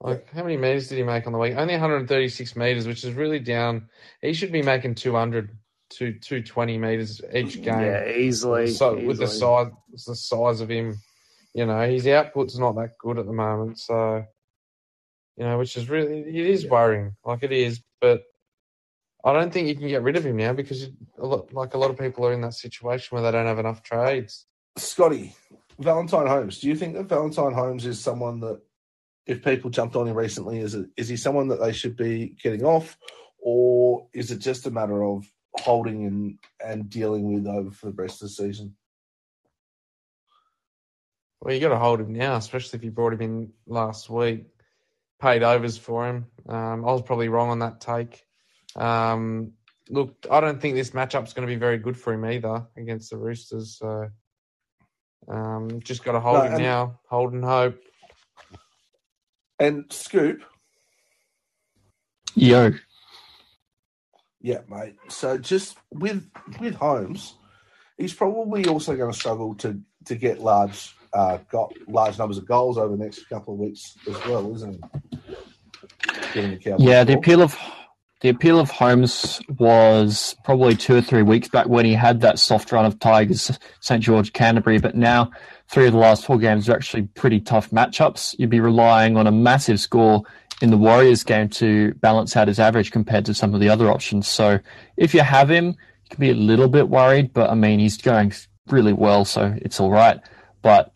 [0.00, 1.56] Like how many meters did he make on the week?
[1.56, 3.88] Only 136 meters, which is really down.
[4.22, 5.50] He should be making 200
[5.90, 7.80] to 220 meters each game.
[7.80, 8.68] Yeah, easily.
[8.68, 9.72] So with the size,
[10.06, 10.98] the size of him,
[11.52, 13.80] you know, his output's not that good at the moment.
[13.80, 14.24] So,
[15.36, 16.70] you know, which is really it is Yeah.
[16.70, 17.16] worrying.
[17.24, 18.22] Like it is, but
[19.26, 21.78] I don't think you can get rid of him now because a lot, like a
[21.78, 24.46] lot of people are in that situation where they don't have enough trades.
[24.76, 25.34] Scotty,
[25.80, 26.60] Valentine Holmes.
[26.60, 28.60] Do you think that Valentine Holmes is someone that,
[29.26, 32.36] if people jumped on him recently, is it, is he someone that they should be
[32.40, 32.96] getting off,
[33.38, 35.26] or is it just a matter of
[35.58, 38.76] holding and and dealing with over for the rest of the season?
[41.40, 44.44] Well, you got to hold him now, especially if you brought him in last week.
[45.20, 46.26] Paid overs for him.
[46.48, 48.25] Um, I was probably wrong on that take.
[48.76, 49.52] Um,
[49.88, 53.10] look, I don't think this matchup's going to be very good for him either against
[53.10, 53.78] the Roosters.
[53.78, 54.08] So,
[55.28, 57.00] um, just got to hold No, him and- now.
[57.08, 57.78] Hold and hope.
[59.58, 60.42] And Scoop,
[62.34, 62.72] Yo.
[64.42, 64.96] yeah, mate.
[65.08, 66.28] So just with
[66.60, 67.34] with Holmes,
[67.96, 72.46] he's probably also going to struggle to to get large uh, got large numbers of
[72.46, 76.50] goals over the next couple of weeks as well, isn't he?
[76.58, 77.56] The Yeah, the appeal of
[78.20, 82.38] the appeal of Holmes was probably two or three weeks back when he had that
[82.38, 85.30] soft run of Tigers, St George, Canterbury, but now
[85.68, 88.34] three of the last four games are actually pretty tough matchups.
[88.38, 90.22] You'd be relying on a massive score
[90.62, 93.90] in the Warriors game to balance out his average compared to some of the other
[93.90, 94.26] options.
[94.26, 94.60] So
[94.96, 97.98] if you have him, you can be a little bit worried, but I mean he's
[97.98, 98.32] going
[98.68, 100.20] really well, so it's all right.
[100.62, 100.90] But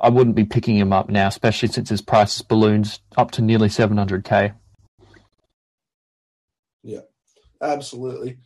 [0.00, 3.42] I wouldn't be picking him up now, especially since his price has ballooned up to
[3.42, 4.54] nearly 700k.
[7.64, 8.38] Absolutely.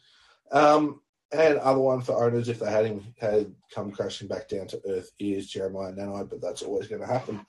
[0.50, 1.00] Um,
[1.30, 4.80] and other one for owners, if they had him had come crashing back down to
[4.88, 7.44] earth, is Jeremiah Nanai, but that's always going to happen.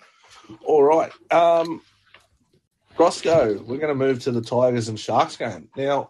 [0.65, 1.11] All right.
[1.31, 1.81] Um,
[2.97, 5.69] Roscoe, we're going to move to the Tigers and Sharks game.
[5.77, 6.09] Now,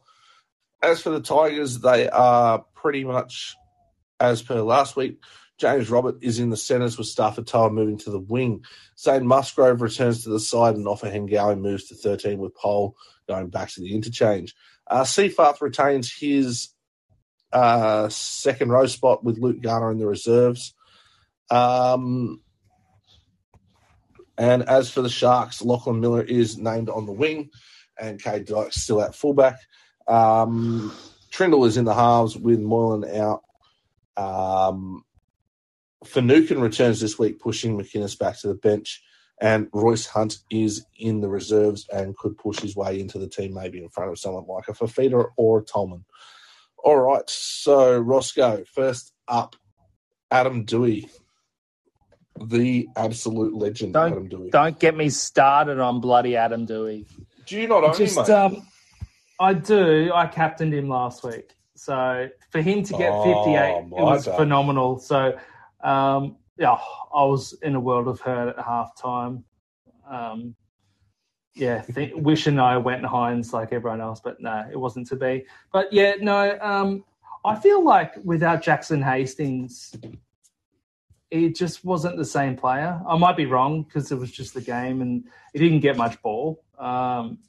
[0.81, 3.55] as for the Tigers, they are pretty much
[4.19, 5.19] as per last week.
[5.59, 8.63] James Robert is in the centres with Starford To'a moving to the wing.
[8.97, 12.95] Zane Musgrove returns to the side and Ofahengaue moves to 13 with Pole
[13.27, 14.55] going back to the interchange.
[14.89, 16.69] Uh, Seyfarth retains his
[17.51, 20.73] uh, second row spot with Luke Garner in the reserves.
[21.49, 22.41] Um,
[24.37, 27.49] and as for the Sharks, Lachlan Miller is named on the wing,
[27.99, 29.59] and Kade Dykes still at fullback.
[30.07, 30.93] Um,
[31.31, 33.43] Trindall is in the halves with Moylan out.
[34.15, 35.03] Um,
[36.61, 39.03] returns this week, pushing McInnes back to the bench.
[39.41, 43.53] And Royce Hunt is in the reserves and could push his way into the team,
[43.53, 46.03] maybe in front of someone like a Fifita or a Tolman.
[46.83, 49.55] All right, so Roscoe, first up,
[50.31, 51.09] Adam Doueihi,
[52.41, 54.51] the absolute legend, Don't- Adam Doueihi.
[54.51, 57.05] Don't get me started on bloody Adam Doueihi.
[57.45, 58.29] Do you not own Just, him, mate?
[58.29, 58.67] um,
[59.39, 60.11] I do.
[60.13, 64.35] I captained him last week, so for him to get Oh, 58, it was bad.
[64.37, 64.99] phenomenal.
[64.99, 65.37] So,
[65.83, 66.77] um, yeah,
[67.13, 69.43] I was in a world of hurt at halftime.
[70.07, 70.55] Um,
[71.55, 75.15] yeah, th- wishing I went to Hynes like everyone else, but no, it wasn't to
[75.15, 75.45] be.
[75.71, 77.05] But yeah, no, um,
[77.45, 79.95] I feel like without Jackson Hastings,
[81.31, 83.01] it just wasn't the same player.
[83.07, 86.21] I might be wrong because it was just the game and he didn't get much
[86.21, 86.63] ball.
[86.77, 87.39] Um,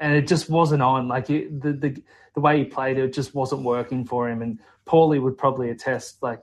[0.00, 1.08] and it just wasn't on.
[1.08, 2.02] Like it, the the
[2.34, 4.42] the way he played, it just wasn't working for him.
[4.42, 6.40] And Paulie would probably attest, like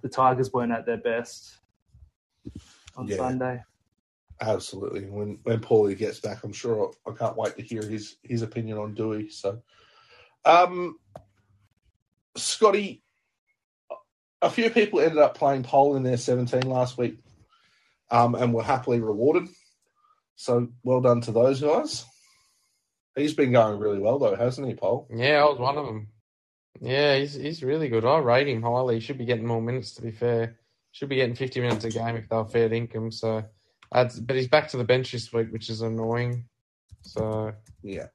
[0.00, 1.58] the Tigers weren't at their best
[2.96, 3.16] on Yeah.
[3.16, 3.62] Sunday.
[4.40, 5.04] Absolutely.
[5.08, 8.78] When when Paulie gets back, I'm sure I can't wait to hear his his opinion
[8.78, 9.30] on Doueihi.
[9.30, 9.62] So,
[10.44, 10.98] um,
[12.36, 13.02] Scotty,
[14.40, 17.18] a few people ended up playing pole in their 17 last week,
[18.10, 19.48] um, and were happily rewarded.
[20.34, 22.04] So well done to those guys.
[23.14, 25.06] He's been going really well though, hasn't he, Paul?
[25.14, 26.08] Yeah, I was one of them.
[26.80, 28.04] Yeah, he's he's really good.
[28.04, 28.94] I rate him highly.
[28.94, 29.94] He should be getting more minutes.
[29.94, 30.56] To be fair,
[30.90, 33.12] should be getting fifty minutes a game if they're fair income.
[33.12, 33.44] So,
[33.90, 36.46] that's, but he's back to the bench this week, which is annoying.
[37.02, 38.06] So, Yeah.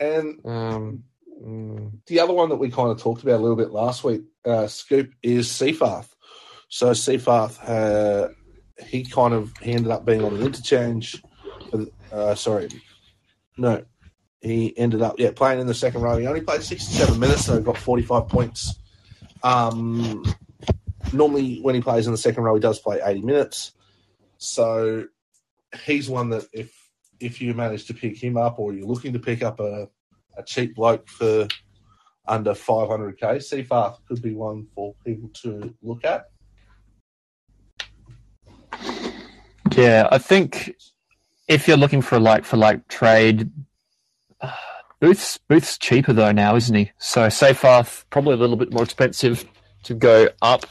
[0.00, 1.04] And um,
[1.42, 4.22] mm, the other one that we kind of talked about a little bit last week,
[4.44, 6.08] uh, Scoop, is Seyfarth.
[6.68, 8.28] So Seyfarth, uh,
[8.84, 11.22] he kind of he ended up being on the interchange.
[11.70, 12.68] For, uh, sorry,
[13.56, 13.84] no,
[14.40, 16.16] he ended up yeah playing in the second row.
[16.16, 18.78] He only played sixty-seven minutes, so got forty-five points.
[19.42, 20.24] Um,
[21.12, 23.72] normally, when he plays in the second row, he does play eighty minutes.
[24.38, 25.06] So
[25.84, 26.72] he's one that if
[27.20, 29.88] if you manage to pick him up, or you're looking to pick up a
[30.36, 31.48] a cheap bloke for
[32.28, 33.18] under 500k.
[33.18, 36.26] Seyfarth could be one for people to look at.
[39.74, 40.74] Yeah, I think
[41.48, 43.50] if you're looking for a like for like trade,
[45.00, 46.90] Booth's Booth's cheaper though now, isn't he?
[46.98, 49.44] So Seyfarth probably a little bit more expensive
[49.84, 50.66] to go up.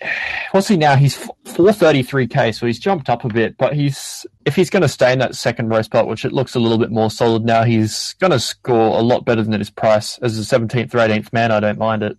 [0.52, 0.96] What's he now?
[0.96, 3.56] He's four thirty three k, so he's jumped up a bit.
[3.58, 6.54] But he's if he's going to stay in that second row spot, which it looks
[6.54, 9.70] a little bit more solid now, he's going to score a lot better than his
[9.70, 11.50] price as a seventeenth or eighteenth man.
[11.50, 12.16] I don't mind it.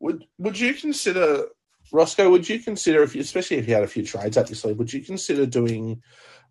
[0.00, 1.46] Would Would you consider
[1.90, 2.30] Roscoe?
[2.30, 4.76] Would you consider if, you, especially if you had a few trades up your sleeve,
[4.76, 6.02] would you consider doing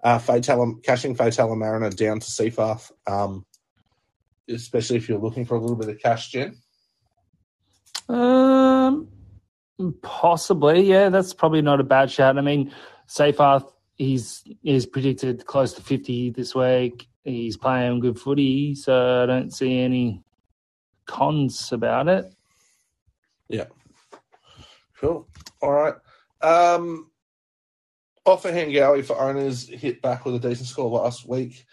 [0.06, 3.44] uh, Fatala, cashing Faitala-Mariner down to Seyfarth, um,
[4.48, 6.56] especially if you're looking for a little bit of cash, Jen?
[8.08, 9.08] Um,
[10.04, 11.10] possibly, yeah.
[11.10, 12.38] That's probably not a bad shout.
[12.38, 12.72] I mean,
[13.10, 17.08] Seyfarth, he's he's predicted close to fifty this week.
[17.24, 20.22] He's playing good footy, so I don't see any
[21.08, 22.32] cons about it.
[23.50, 23.66] Yeah.
[25.00, 25.28] Cool.
[25.64, 25.96] All right.
[26.42, 27.10] Um,
[28.28, 31.66] Ofahengaue for owners hit back with a decent score last week.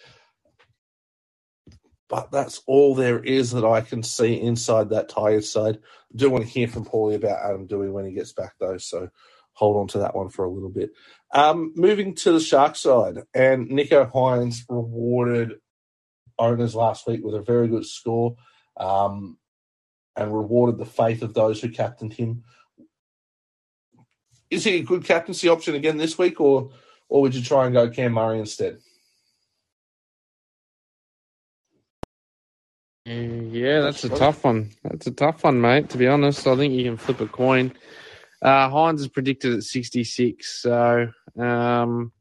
[2.12, 5.76] but that's all there is that I can see inside that Tigers side.
[5.76, 8.76] I do want to hear from Paulie about Adam Doueihi when he gets back, though,
[8.76, 9.08] so
[9.54, 10.90] hold on to that one for a little bit.
[11.32, 15.54] Um, moving to the Shark side, and Nicho Hynes rewarded
[16.38, 18.36] owners last week with a very good score
[18.76, 19.38] um,
[20.14, 22.44] and rewarded the faith of those who captained him.
[24.52, 26.70] Is he a good captaincy option again this week, or
[27.08, 28.80] or would you try and go Cam Murray instead?
[33.06, 34.70] Yeah, that's a tough one.
[34.84, 35.88] That's a tough one, mate.
[35.90, 37.72] To be honest, I think you can flip a coin.
[38.42, 42.12] Uh, Hynes is predicted at 66, so um,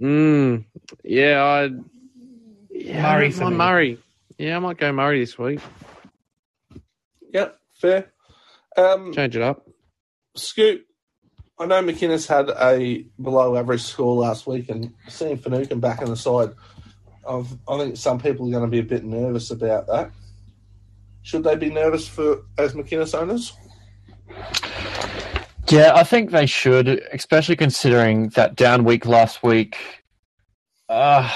[0.00, 0.64] mm,
[1.02, 1.70] yeah, I
[2.70, 3.56] yeah, Murray for me.
[3.56, 3.98] Murray.
[4.38, 5.60] Yeah, I might go Murray this week.
[7.32, 8.12] Yep, fair.
[8.76, 9.68] Um, Change it up.
[10.36, 10.86] Scoot,
[11.58, 16.08] I know McInnes had a below average score last week, and seeing Finucane back in
[16.08, 16.50] the side,
[17.28, 20.10] I've, I think some people are going to be a bit nervous about that.
[21.22, 23.52] Should they be nervous for as McInnes owners?
[25.68, 29.78] Yeah, I think they should, especially considering that down week last week.
[30.88, 31.30] Uh,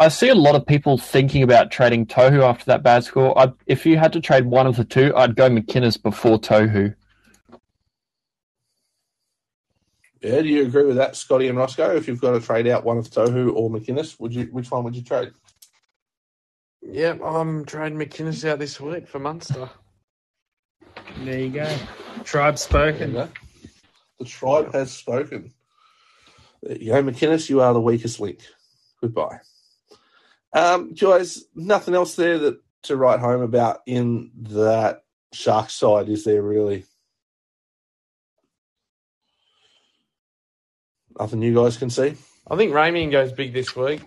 [0.00, 3.38] I see a lot of people thinking about trading Tohu after that bad score.
[3.38, 6.94] I, if you had to trade one of the two, I'd go McInnes before Tohu.
[10.22, 11.96] Yeah, do you agree with that, Scotty and Roscoe?
[11.96, 14.44] If you've got to trade out one of Tohu or McInnes, would you?
[14.46, 15.32] Which one would you trade?
[16.82, 19.68] Yep, I'm trading McInnes out this week for Munster.
[21.24, 21.76] There you go.
[22.22, 23.12] Tribe spoken.
[23.14, 23.28] go.
[24.20, 25.52] The tribe has spoken.
[26.62, 27.50] There you go, McInnes.
[27.50, 28.40] You are the weakest link.
[29.00, 29.40] Goodbye.
[30.52, 35.02] Um, guys, nothing else there that to write home about in that
[35.32, 36.84] shark side, is there really?
[41.18, 42.14] Nothing you guys can see?
[42.50, 44.02] I think Ramien goes big this week.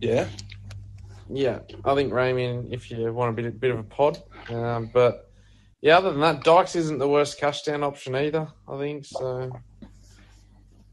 [0.00, 0.26] Yeah.
[1.32, 4.20] Yeah, I think Ramien, if you want a bit, bit of a pod.
[4.48, 5.30] Um, but
[5.80, 9.04] yeah, other than that, Dykes isn't the worst cash down option either, I think.
[9.04, 9.50] So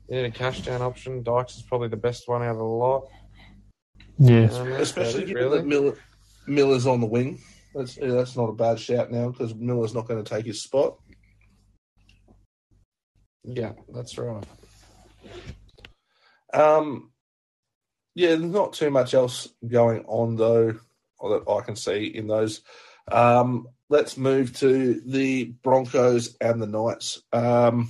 [0.07, 1.23] you need a cash down option.
[1.23, 3.07] Dykes is probably the best one out of the lot.
[4.19, 4.55] Yes.
[4.55, 5.57] Um, Especially about it, given really.
[5.57, 5.97] that Miller,
[6.45, 7.41] Miller's on the wing.
[7.73, 10.61] That's yeah, that's not a bad shout now because Miller's not going to take his
[10.61, 10.97] spot.
[13.47, 14.43] Yeah, that's right.
[16.53, 17.11] Um,
[18.13, 20.75] yeah, there's not too much else going on though
[21.21, 22.61] that I can see in those.
[23.09, 27.21] Um, let's move to the Broncos and the Knights.
[27.31, 27.89] Um,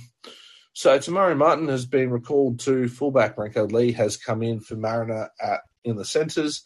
[0.72, 3.36] so Te Maire Martin has been recalled to fullback.
[3.36, 6.62] Branko Lee has come in for Mariner at in the centres.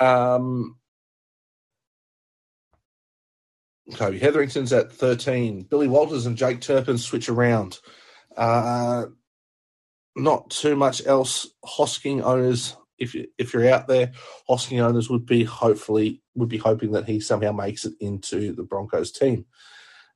[0.00, 0.76] Um,
[3.94, 5.62] Kobe Hetherington's at 13.
[5.62, 7.78] Billy Walters and Jake Turpin switch around.
[8.36, 9.06] Uh,
[10.16, 11.48] not too much else.
[11.64, 14.12] Hosking owners, if you, if you're out there,
[14.48, 18.62] Hosking owners would be hopefully would be hoping that he somehow makes it into the
[18.62, 19.46] Broncos team.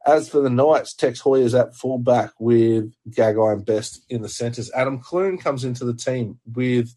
[0.06, 4.70] As for the Knights, Tex Hoyer's at fullback with Gagai and Best in the centres.
[4.74, 6.94] Adam Clune comes into the team with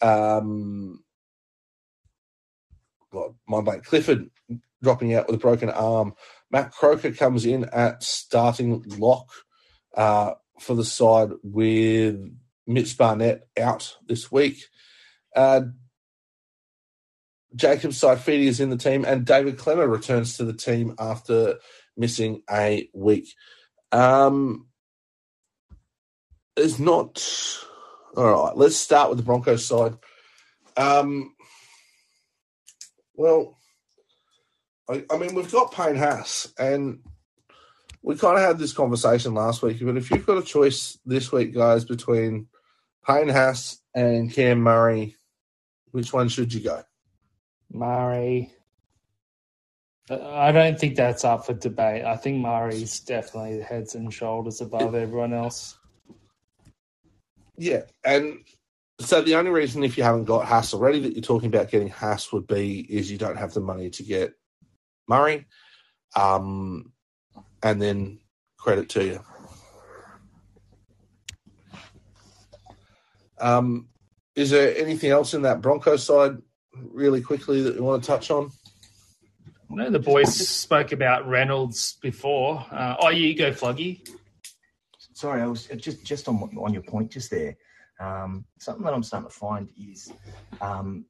[0.00, 1.04] um,
[3.12, 4.30] well, my mate Clifford
[4.82, 6.14] dropping out with a broken arm.
[6.50, 9.30] Matt Croker comes in at starting lock
[9.96, 12.20] uh, for the side with
[12.66, 14.64] Mitch Barnett out this week.
[15.34, 15.62] Uh,
[17.54, 21.56] Jacob Saifiti is in the team, and David Klemmer returns to the team after
[21.96, 23.34] missing a week.
[23.90, 24.68] Um,
[26.56, 27.22] there's not.
[28.16, 29.94] All right, let's start with the Broncos side.
[30.76, 31.34] Um,
[33.14, 33.58] well,
[34.88, 37.00] I, I mean, we've got Payne Haas, and
[38.02, 39.78] we kind of had this conversation last week.
[39.80, 42.48] But if you've got a choice this week, guys, between
[43.06, 45.16] Payne Haas and Cam Murray,
[45.92, 46.82] which one should you go?
[47.70, 48.52] Murray.
[50.10, 52.04] I don't think that's up for debate.
[52.04, 55.78] I think Murray's definitely heads and shoulders above everyone else.
[57.56, 58.38] Yeah, and
[58.98, 61.88] so the only reason if you haven't got Haas already that you're talking about getting
[61.88, 64.34] Haas would be is you don't have the money to get
[65.08, 65.46] Murray,
[66.16, 66.92] um,
[67.62, 68.18] and then
[68.58, 69.20] credit to you.
[73.40, 73.88] Um,
[74.36, 76.38] is there anything else in that Broncos side,
[76.74, 78.50] really quickly, that you want to touch on?
[79.70, 82.64] I know the boys spoke about Reynolds before.
[82.70, 84.06] Uh, oh, you go, Fluggy.
[85.14, 87.56] Sorry, I was just just on on your point just there.
[88.00, 90.12] Um, something that I'm starting to find is
[90.60, 91.04] um,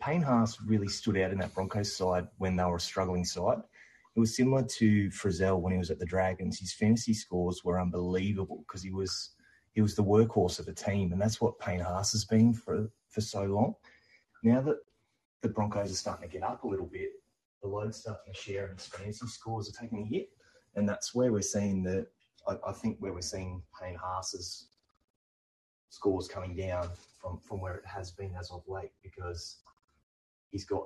[0.00, 3.58] Payne Haas really stood out in that Broncos side when they were a struggling side.
[4.16, 6.58] It was similar to Frizell when he was at the Dragons.
[6.58, 9.32] His fantasy scores were unbelievable because he was
[9.72, 12.90] he was the workhorse of the team, and that's what Payne Haas has been for
[13.10, 13.74] for so long.
[14.42, 14.78] Now that
[15.42, 17.10] the Broncos are starting to get up a little bit,
[17.62, 20.28] the load's starting to share and his fantasy scores are taking a hit.
[20.74, 22.06] And that's where we're seeing the,
[22.46, 24.68] I, I think where we're seeing Payne Haas's
[25.90, 26.88] scores coming down
[27.20, 29.58] from, from where it has been as of late because
[30.50, 30.84] he's got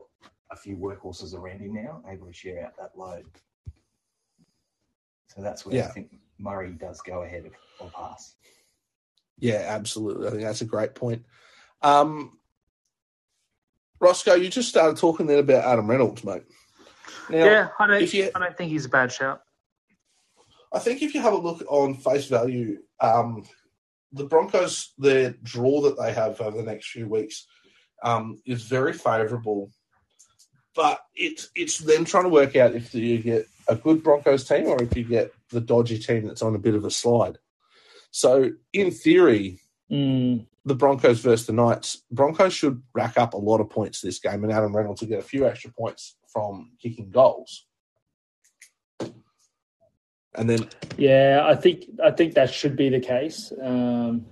[0.50, 3.24] a few workhorses around him now, able to share out that load.
[5.28, 5.86] So that's where Yeah.
[5.86, 7.52] I think Murray does go ahead of,
[7.86, 8.34] of Haas.
[9.38, 10.26] Yeah, absolutely.
[10.26, 11.24] I think that's a great point.
[11.82, 12.38] Um,
[14.00, 16.42] Roscoe, you just started talking there about Adam Reynolds, mate.
[17.28, 18.02] Now, yeah, I don't.
[18.02, 19.42] if you- I don't think he's a bad shout.
[20.72, 23.44] I think if you have a look on face value, um,
[24.12, 27.46] the Broncos, their draw that they have over the next few weeks
[28.02, 29.70] um, is very favourable.
[30.74, 34.66] But it's it's them trying to work out if you get a good Broncos team
[34.66, 37.38] or if you get the dodgy team that's on a bit of a slide.
[38.10, 39.60] So in theory,
[39.90, 44.20] Mm, the Broncos versus the Knights, Broncos should rack up a lot of points this
[44.20, 47.66] game, and Adam Reynolds will get a few extra points from kicking goals.
[50.36, 53.52] And then yeah, I think I think that should be the case.
[53.60, 54.26] Um,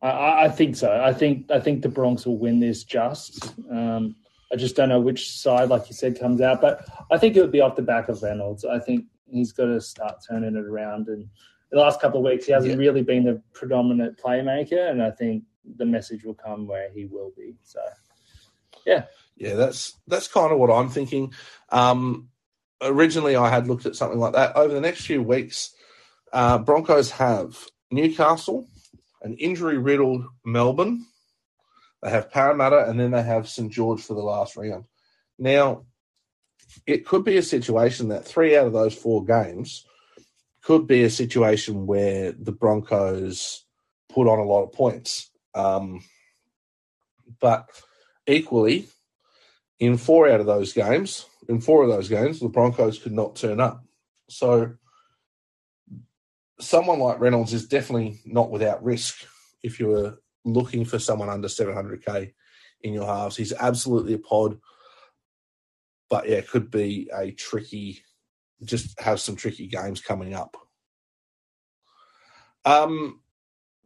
[0.00, 0.90] I- I, I think so.
[1.02, 2.84] I think I think the Bronx will win this.
[2.84, 4.16] Just um,
[4.54, 6.60] I just don't know which side, like you said, comes out.
[6.60, 8.64] But I think it would be off the back of Reynolds.
[8.64, 11.08] I think he's got to start turning it around.
[11.08, 11.28] And
[11.72, 12.78] the last couple of weeks, he hasn't Yeah.
[12.78, 14.88] really been the predominant playmaker.
[14.88, 15.42] And I think
[15.76, 17.56] the message will come where he will be.
[17.64, 17.80] So
[18.86, 21.32] Yeah, Yeah, that's that's kind of what I'm thinking.
[21.70, 22.28] Um,
[22.80, 24.56] originally, I had looked at something like that.
[24.56, 25.74] Over the next few weeks,
[26.32, 27.58] uh, Broncos have
[27.90, 28.68] Newcastle,
[29.22, 31.06] an injury riddled Melbourne.
[32.04, 34.84] They have Parramatta, and then they have St George for the last round.
[35.38, 35.86] Now,
[36.86, 39.86] it could be a situation that three out of those four games
[40.62, 43.64] could be a situation where the Broncos
[44.10, 45.30] put on a lot of points.
[45.54, 46.04] Um,
[47.40, 47.70] but
[48.26, 48.88] equally,
[49.78, 53.36] in four out of those games, in four of those games, the Broncos could not
[53.36, 53.82] turn up.
[54.28, 54.74] So,
[56.60, 59.26] someone like Reynolds is definitely not without risk
[59.62, 62.32] if you were looking for someone under 700k
[62.82, 63.36] in your halves.
[63.36, 64.58] He's absolutely a pod,
[66.10, 68.02] but yeah, could be a tricky,
[68.62, 70.56] just have some tricky games coming up.
[72.64, 73.20] Um,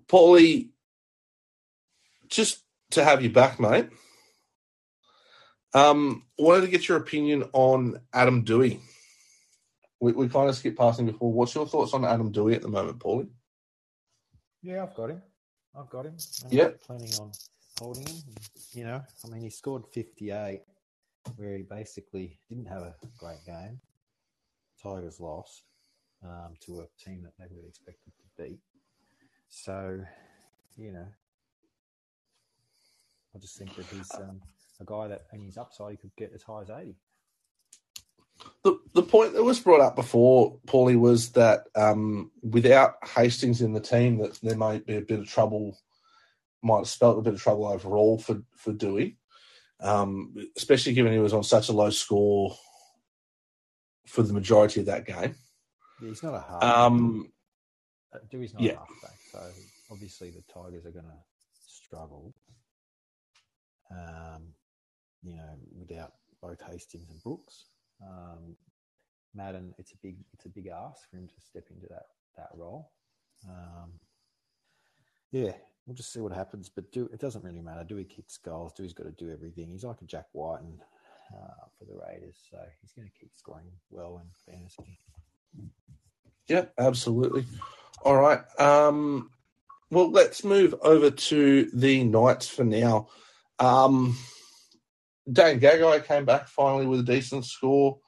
[0.06, 0.70] Paulie,
[2.28, 3.88] just to have you back, mate.
[5.74, 8.80] Um, wanted to get your opinion on Adam Doueihi.
[10.00, 11.32] We, we kind of skipped past him before.
[11.32, 13.28] What's your thoughts on Adam Doueihi at the moment, Paulie?
[14.62, 15.22] Yeah, I've got him.
[15.76, 16.16] I've got him.
[16.44, 16.80] I'm Yep.
[16.82, 17.32] planning on
[17.78, 18.22] holding him.
[18.72, 20.62] You know, I mean, he scored 58,
[21.36, 23.80] where he basically didn't have a great game.
[24.82, 25.64] Tigers lost
[26.22, 28.60] um, to a team that they would expected to beat.
[29.48, 30.04] So,
[30.76, 31.06] you know,
[33.34, 34.40] I just think that he's um,
[34.80, 36.94] a guy that, in his upside, he could get as high as 80.
[38.64, 43.72] The the point that was brought up before, Paulie, was that um, without Hastings in
[43.72, 45.76] the team, that there might be a bit of trouble.
[46.62, 49.16] Might have spelt a bit of trouble overall for for Doueihi,
[49.80, 52.56] um, especially given he was on such a low score
[54.06, 55.36] for the majority of that game.
[56.00, 56.62] Yeah, he's not a half.
[56.62, 57.32] Um,
[58.12, 58.72] Uh, Doueihi's not Yeah.
[58.72, 59.52] a halfback, so
[59.90, 61.22] obviously the Tigers are going to
[61.66, 62.34] struggle.
[63.90, 64.54] Um,
[65.22, 66.12] you know, without
[66.42, 67.66] both Hastings and Brooks,
[68.02, 68.56] um,
[69.34, 72.48] Madden, it's a big, it's a big ask for him to step into that that
[72.54, 72.90] role.
[73.48, 73.92] Um,
[75.30, 75.52] yeah,
[75.86, 76.68] we'll just see what happens.
[76.68, 77.84] But do it doesn't really matter.
[77.84, 78.72] Doueihi kicks goals.
[78.76, 79.70] he's got to do everything.
[79.70, 80.80] He's like a Jack Wighton and
[81.34, 84.98] uh, for the Raiders, so he's going to keep scoring well in fantasy.
[86.48, 87.44] Yeah, absolutely.
[88.02, 88.40] All right.
[88.58, 89.30] Um,
[89.90, 93.08] well, let's move over to the Knights for now.
[93.58, 94.16] Um,
[95.30, 97.98] Dan Gagai came back finally with a decent score,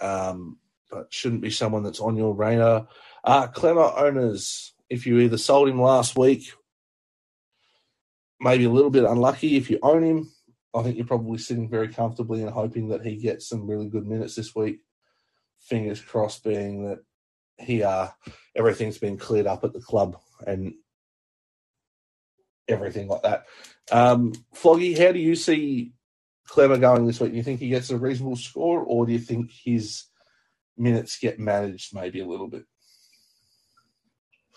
[0.00, 0.58] um,
[0.90, 2.88] but shouldn't be someone that's on your radar.
[3.24, 6.52] Uh, Klemmer owners, if you either sold him last week,
[8.40, 9.56] maybe a little bit unlucky.
[9.56, 10.30] If you own him,
[10.74, 14.06] I think you're probably sitting very comfortably and hoping that he gets some really good
[14.06, 14.80] minutes this week.
[15.60, 16.98] Fingers crossed, being that
[17.58, 18.08] he uh
[18.56, 20.74] everything's been cleared up at the club and
[22.68, 23.46] everything like that.
[23.92, 25.92] Um Floggy, how do you see
[26.48, 27.30] Klemmer going this week?
[27.30, 30.04] Do you think he gets a reasonable score or do you think his
[30.76, 32.64] minutes get managed maybe a little bit?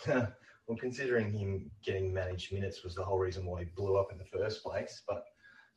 [0.07, 4.17] well, considering him getting managed minutes was the whole reason why he blew up in
[4.17, 5.01] the first place.
[5.07, 5.23] But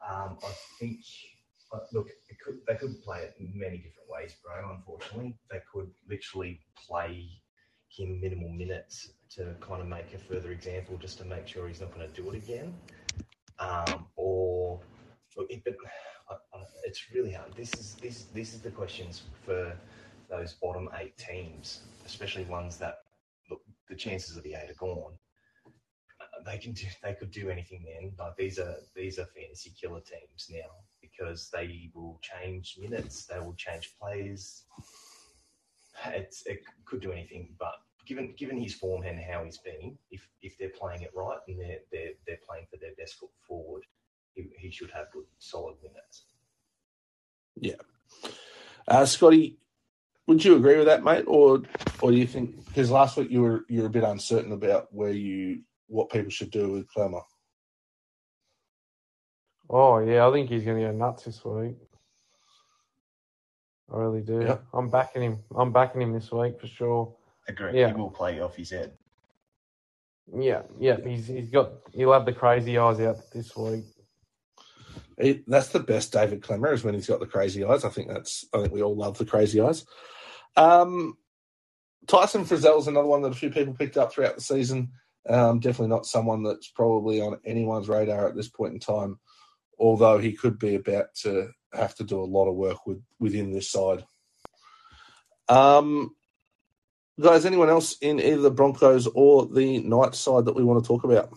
[0.09, 1.01] um, I think,
[1.93, 2.09] look,
[2.45, 4.75] could, they could play it many different ways, bro.
[4.75, 7.29] Unfortunately, they could literally play
[7.89, 11.81] him minimal minutes to kind of make a further example, just to make sure he's
[11.81, 12.75] not going to do it again.
[13.59, 14.07] Um,
[15.41, 15.75] or it, but
[16.31, 17.53] I, I, it's really hard.
[17.57, 19.73] This is this this is the questions for
[20.29, 22.99] those bottom eight teams, especially ones that
[23.51, 25.15] look the chances of the eight are gone.
[26.21, 26.87] Uh, They can do.
[27.03, 28.13] They could do anything then.
[28.19, 30.71] Like these are these are fantasy killer teams now
[31.01, 33.27] because they will change minutes.
[33.27, 34.65] They will change players.
[36.07, 37.75] It's it could do anything, but
[38.07, 41.59] given given his form and how he's been, if if they're playing it right and
[41.61, 43.83] they're they're they're playing for their best foot forward,
[44.35, 46.25] he, he should have good solid minutes.
[47.57, 47.75] Yeah.
[48.89, 49.59] Uh, Scotty,
[50.27, 51.63] would you agree with that, mate, or
[52.01, 54.93] or do you think because last week you were you were a bit uncertain about
[54.93, 57.23] where you what people should do with Klemmer?
[59.69, 61.77] Oh yeah, I think he's going to go nuts this week.
[63.93, 64.41] I really do.
[64.43, 64.59] Yeah.
[64.73, 65.39] I'm backing him.
[65.55, 67.15] I'm backing him this week for sure.
[67.49, 67.79] Agree.
[67.79, 67.89] Yeah.
[67.89, 68.93] He will play off his head.
[70.37, 70.97] Yeah, yeah.
[71.05, 73.85] He's he's got he'll have the crazy eyes out this week.
[75.47, 77.85] That's the best David Klemmer is when he's got the crazy eyes.
[77.85, 79.85] I think that's I think we all love the crazy eyes.
[80.57, 81.17] Um,
[82.07, 84.93] Tyson is another one that a few people picked up throughout the season.
[85.29, 89.19] Um, definitely not someone that's probably on anyone's radar at this point in time,
[89.79, 93.53] although he could be about to have to do a lot of work with within
[93.53, 94.05] this side.
[95.49, 96.15] Um,
[97.21, 100.89] guys, anyone else in either the Broncos or the Knights side that we want to
[100.89, 101.33] talk about?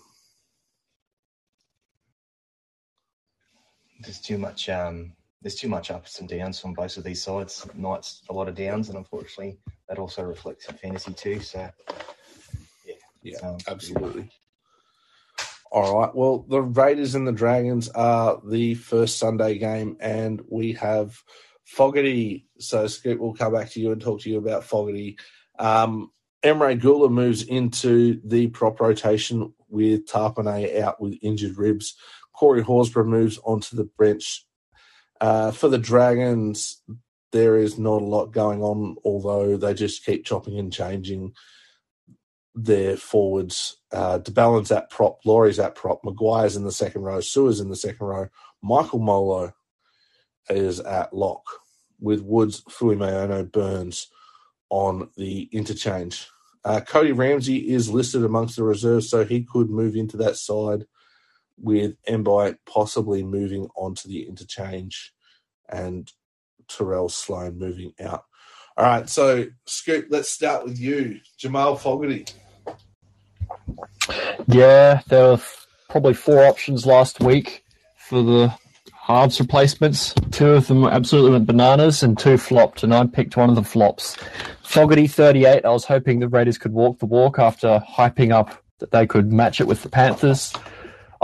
[4.04, 4.70] There's too much.
[4.70, 7.66] Um, there's too much ups and downs on both of these sides.
[7.76, 9.58] Knights a lot of downs, and unfortunately,
[9.90, 11.40] that also reflects in fantasy too.
[11.42, 11.70] So,
[12.86, 14.30] yeah, Yeah, um, absolutely.
[15.72, 16.14] All right.
[16.16, 21.18] Well, the Raiders and the Dragons are the first Sunday game, and we have
[21.66, 22.46] Fogarty.
[22.60, 25.18] So, Scoot, we'll come back to you and talk to you about Fogarty.
[25.58, 26.12] Um,
[26.44, 31.96] Emre Guler moves into the prop rotation with Tapine out with injured ribs.
[32.44, 34.46] Corey Horsburgh moves onto the bench.
[35.22, 36.82] Uh, for the Dragons,
[37.32, 41.32] there is not a lot going on, although they just keep chopping and changing
[42.54, 43.78] their forwards.
[43.94, 47.70] Uh, de Belin's at prop, Lawrie's at prop, McGuire's in the second row, Sewer's in
[47.70, 48.28] the second row,
[48.62, 49.54] Michael Molo
[50.50, 51.46] is at lock
[52.02, 54.10] with Woods, Fuimayono, Burns
[54.70, 56.28] on the interchange.
[56.66, 60.86] Uh, Cody Ramsey is listed amongst the reserves, so he could move into that side
[61.60, 65.14] with Mbye possibly moving onto the interchange
[65.70, 66.12] and
[66.68, 68.26] Terrell Sloan moving out.
[68.76, 71.20] All right, so Scoop, let's start with you.
[71.38, 72.26] Jamal Fogarty.
[74.48, 75.42] Yeah, there were
[75.90, 77.64] probably four options last week
[77.98, 78.54] for the
[79.00, 80.16] halves replacements.
[80.32, 83.64] Two of them absolutely went bananas, and two flopped, and I picked one of the
[83.64, 84.18] flops.
[84.64, 85.66] Fogarty 38.
[85.66, 89.32] I was hoping the Raiders could walk the walk after hyping up that they could
[89.32, 90.54] match it with the Panthers.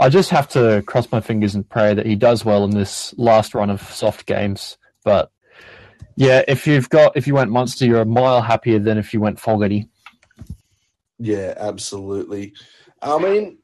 [0.00, 3.14] I just have to cross my fingers and pray that he does well in this
[3.18, 4.78] last run of soft games.
[5.04, 5.30] But
[6.16, 9.20] yeah, if you've got if you went Munster, you're a mile happier than if you
[9.20, 9.88] went Fogarty.
[11.18, 12.54] Yeah, absolutely.
[13.02, 13.58] I mean,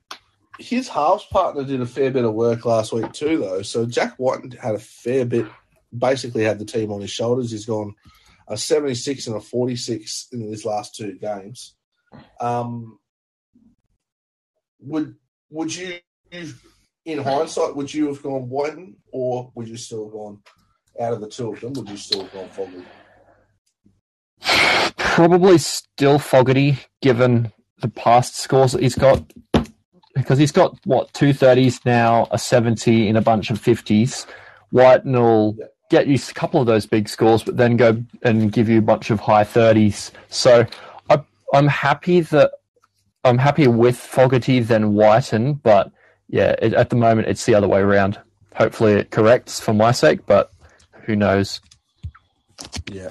[0.59, 3.62] his halves partner did a fair bit of work last week too, though.
[3.62, 5.47] So Jack Wighton had a fair bit,
[5.97, 7.51] basically had the team on his shoulders.
[7.51, 7.95] He's gone
[8.47, 11.74] a 76 and a 46 in his last two games.
[12.41, 12.99] Um,
[14.80, 15.16] would
[15.51, 15.99] would you,
[16.33, 20.41] in hindsight, would you have gone Wighton or would you still have gone
[21.01, 21.72] out of the two of them?
[21.74, 22.85] Would you still have gone Fogarty?
[24.99, 29.22] Probably still Fogarty, given the past scores that he's got,
[30.14, 34.27] because he's got what two thirties now, a seventy, in a bunch of fifties.
[34.70, 35.66] White will Yeah.
[35.91, 38.83] get you a couple of those big scores, but then go and give you a
[38.83, 40.11] bunch of high thirties.
[40.29, 40.66] So
[41.09, 41.22] I,
[41.55, 42.51] I'm happy that
[43.24, 45.93] I'm happier with Fogarty than Wighton, but
[46.29, 48.18] yeah, it, at the moment it's the other way around.
[48.55, 50.51] Hopefully it corrects for my sake, but
[51.03, 51.61] who knows?
[52.91, 53.11] Yeah.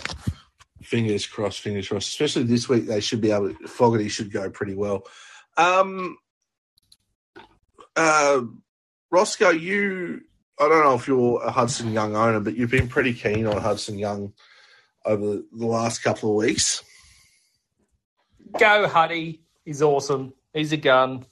[0.81, 2.09] Fingers crossed, fingers crossed.
[2.09, 5.03] Especially this week, they should be able to, Fogarty should go pretty well.
[5.57, 6.17] Um,
[7.95, 8.41] uh,
[9.11, 10.21] Roscoe, you,
[10.59, 13.61] I don't know if you're a Hudson Young owner, but you've been pretty keen on
[13.61, 14.33] Hudson Young
[15.05, 16.83] over the last couple of weeks.
[18.59, 19.41] Go Huddy.
[19.63, 20.33] He's awesome.
[20.53, 21.25] He's a gun.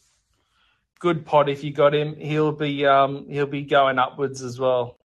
[1.03, 2.15] Good pod if you got him.
[2.15, 4.97] He'll be um he'll be going upwards as well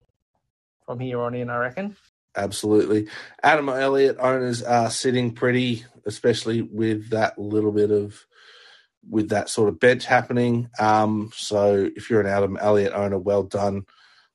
[0.86, 1.96] from here on in, I reckon.
[2.36, 3.08] Absolutely.
[3.42, 8.24] Adam Elliott owners are sitting pretty, especially with that little bit of
[9.10, 10.70] with that sort of bench happening.
[10.78, 13.84] Um, so if you're an Adam Elliott owner, well done.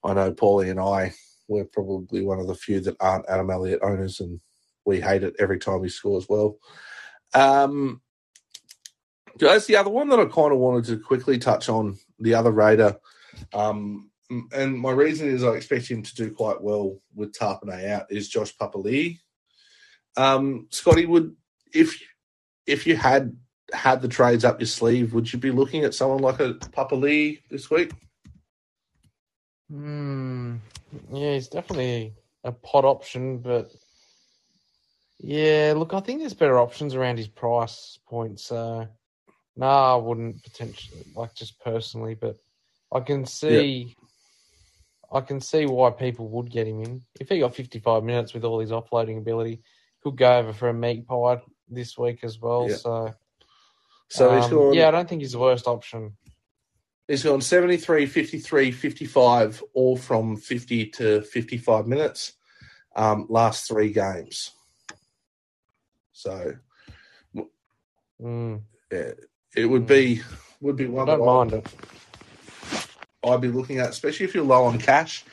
[0.03, 1.13] I know Paulie and I,
[1.47, 4.41] we're probably one of the few that aren't Adam Elliott owners, and
[4.83, 6.57] we hate it every time he scores well.
[7.33, 8.01] Um,
[9.37, 12.51] guys, the other one that I kind of wanted to quickly touch on, the other
[12.51, 12.97] Raider,
[13.53, 17.89] um, Mm, and my reason is I expect him to do quite well with Tapine
[17.89, 19.19] out is Josh Papali'i.
[20.15, 21.35] Um, Scotty, would
[21.73, 22.01] if
[22.65, 23.35] if you had
[23.73, 27.41] had the trades up your sleeve, would you be looking at someone like a Papali'i
[27.49, 27.91] this week?
[29.69, 30.57] Hmm.
[31.11, 32.13] Yeah, he's definitely
[32.43, 33.71] a pot option, but
[35.19, 38.39] yeah, look, I think there's better options around his price point.
[38.39, 38.87] So,
[39.55, 42.37] no, I wouldn't potentially like just personally, but
[42.91, 43.95] I can see,
[45.11, 48.43] I can see why people would get him in if he got 55 minutes with
[48.43, 49.61] all his offloading ability.
[50.03, 52.67] Could go over for a meat pie this week as well.
[52.67, 52.75] Yeah.
[52.75, 53.13] So,
[54.09, 54.75] So he's um, gone.
[54.75, 56.17] yeah, I don't think he's the worst option.
[57.07, 62.33] He's gone 73, 53, 55, all from 50 to 55 minutes.
[62.95, 64.51] Um, last three games.
[66.11, 66.53] So
[68.21, 69.11] Mm, yeah,
[69.55, 70.21] it would be
[70.61, 71.09] would be one.
[71.09, 71.75] I one don't that mind it.
[73.25, 75.23] I'd be looking at, especially if you're low on cash.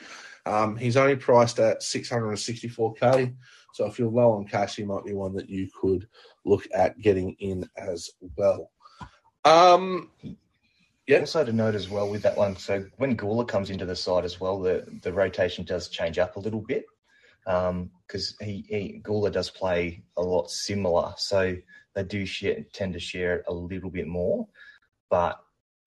[0.45, 3.35] Um, he's only priced at 664k.
[3.73, 6.07] So if you're low on cash, he might be one that you could
[6.45, 8.71] look at getting in as well.
[9.45, 10.09] Um,
[11.07, 11.19] Yeah.
[11.19, 14.23] Also to note as well with that one, so when Guler comes into the side
[14.23, 16.85] as well, the, the rotation does change up a little bit
[17.45, 21.55] because he, he Guler does play a lot similar, so
[21.95, 24.47] they do share, tend to share it a little bit more.
[25.09, 25.39] But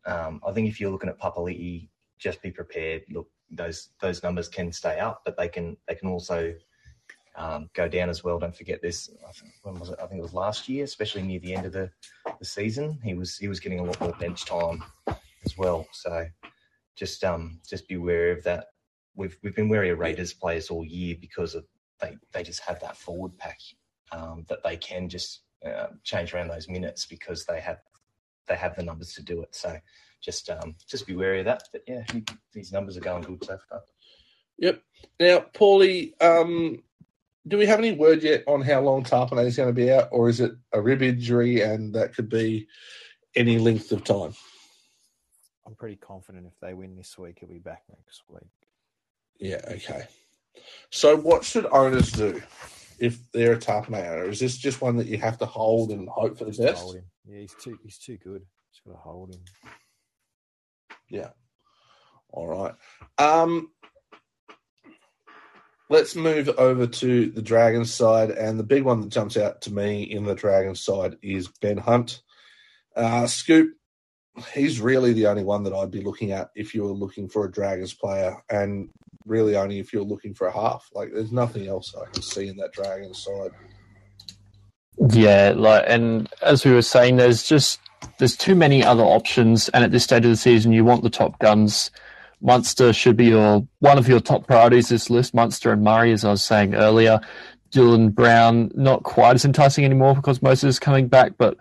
[0.07, 1.88] um, I think if you're looking at Papali'i,
[2.18, 3.02] just be prepared.
[3.11, 6.55] Look, those those numbers can stay up, but they can they can also
[7.36, 8.38] um, go down as well.
[8.38, 9.11] Don't forget this.
[9.62, 9.98] When was it?
[10.02, 11.90] I think it was last year, especially near the end of the,
[12.38, 12.98] the season.
[13.02, 14.82] He was he was getting a lot more bench time
[15.44, 15.86] as well.
[15.92, 16.26] So
[16.96, 18.66] just um just be aware of that.
[19.17, 21.65] We've we've been wary of Raiders players all year because of
[22.01, 23.59] they they just have that forward pack
[24.12, 27.79] um, that they can just uh, change around those minutes because they have
[28.47, 29.55] they have the numbers to do it.
[29.55, 29.77] So
[30.23, 31.65] just um just be wary of that.
[31.73, 33.81] But yeah, he, these numbers are going good so far.
[34.59, 34.83] Yep.
[35.19, 36.83] Now, Paulie, um,
[37.47, 40.09] do we have any word yet on how long Tapine is going to be out,
[40.12, 42.69] or is it a rib injury and that could be
[43.35, 44.35] any length of time?
[45.67, 48.43] I'm pretty confident if they win this week, he'll be back next week.
[49.39, 50.05] Yeah, okay.
[50.91, 52.41] So, what should owners do
[52.99, 54.28] if they're a Tapine owner?
[54.28, 56.97] Is this just one that you have to hold and hope for the best?
[57.26, 58.43] Yeah, he's too he's too good.
[58.72, 59.41] Just got to hold him.
[61.09, 61.30] Yeah.
[62.30, 62.74] All right.
[63.18, 63.70] Um,
[65.89, 69.72] let's move over to the Dragons side, and the big one that jumps out to
[69.72, 72.20] me in the Dragons side is Ben Hunt.
[72.97, 73.74] Uh, Scoop,
[74.53, 77.45] he's really the only one that I'd be looking at if you were looking for
[77.45, 78.89] a Dragons player, and
[79.26, 80.89] really only if you're looking for a half.
[80.93, 83.53] Like, there's nothing else I can see in that Dragons side.
[85.11, 87.80] Yeah, like, and as we were saying, there's just
[88.18, 91.11] there's too many other options, and at this stage of the season, you want the
[91.11, 91.91] top guns.
[92.41, 94.89] Munster should be your one of your top priorities.
[94.89, 97.20] This list, Munster and Murray, as I was saying earlier.
[97.72, 101.57] Dylan Brown, not quite as enticing anymore because Moses is coming back, but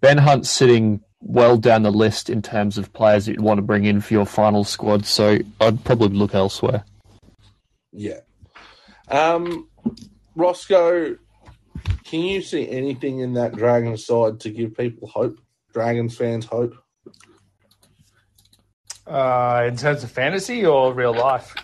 [0.00, 3.62] Ben Hunt's sitting well down the list in terms of players that you'd want to
[3.62, 5.04] bring in for your final squad.
[5.04, 6.84] So I'd probably look elsewhere.
[7.92, 8.20] Yeah.
[9.08, 9.68] Um,
[10.36, 11.16] Roscoe,
[12.04, 15.38] can you see anything in that Dragons side to give people hope?
[15.72, 16.74] Dragons fans hope?
[19.06, 21.54] Uh, in terms of fantasy or real life?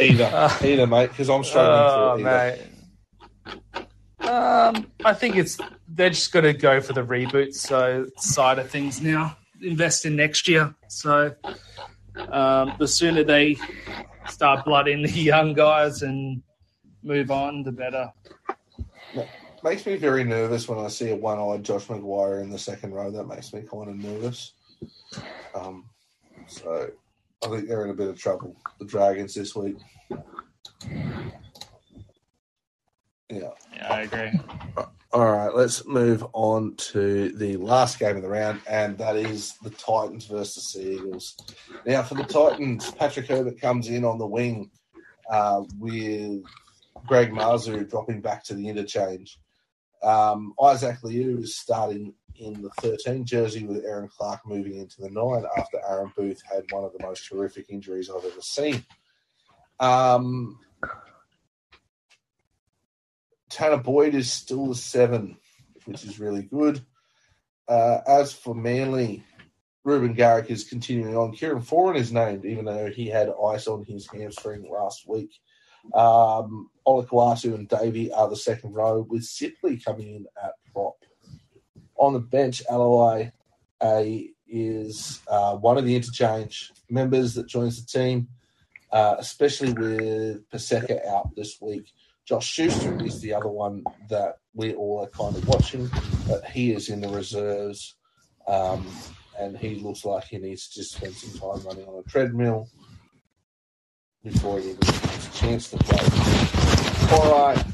[0.00, 2.30] Either, Uh, either, mate, because I'm struggling Oh, through it.
[2.58, 2.60] Mate.
[4.28, 5.58] Um, I think it's
[5.88, 9.36] they're just going to go for the reboot so side of things now.
[9.60, 10.74] Invest in next year.
[10.88, 11.34] So
[12.30, 13.56] um, the sooner they
[14.28, 16.42] start blooding the young guys and
[17.02, 18.12] move on, the better.
[19.62, 23.10] Makes me very nervous when I see a one-eyed Josh McGuire in the second row.
[23.10, 24.52] That makes me kind of nervous.
[25.54, 25.86] Um,
[26.46, 26.90] so
[27.42, 28.56] I think they're in a bit of trouble.
[28.78, 29.76] The Dragons this week.
[33.30, 33.50] Yeah.
[33.74, 34.30] Yeah, I agree.
[35.12, 39.54] All right, let's move on to the last game of the round, and that is
[39.62, 41.36] the Titans versus the Eagles.
[41.86, 44.72] Now, for the Titans, Patrick Herbert comes in on the wing
[45.30, 46.42] uh, with
[47.06, 49.38] Greg Marzhew dropping back to the interchange.
[50.02, 55.10] Um, Isaac Liu is starting in the 13 jersey with Erin Clark moving into the
[55.10, 58.84] 9 after Aaron Booth had one of the most horrific injuries I've ever seen.
[59.80, 60.58] Um,
[63.54, 65.36] Tanah Boyd is still the seven,
[65.84, 66.84] which is really good.
[67.68, 69.22] Uh, as for Manly,
[69.84, 71.32] Reuben Garrick is continuing on.
[71.32, 75.30] Kieran Foran is named, even though he had ice on his hamstring last week.
[75.94, 80.96] Um, Olakau'atu and Davey are the second row, with Sipley coming in at prop.
[81.96, 83.30] On the bench, Alloy
[83.82, 88.28] A is uh, one of the interchange members that joins the team.
[88.94, 91.92] uh, especially with Paseka out this week.
[92.26, 95.90] Josh Schuster is the other one that we all are kind of watching,
[96.26, 97.96] but he is in the reserves,
[98.48, 98.86] um,
[99.38, 102.68] and he looks like he needs to just spend some time running on a treadmill
[104.22, 107.18] before he even gets a chance to play.
[107.18, 107.64] All right,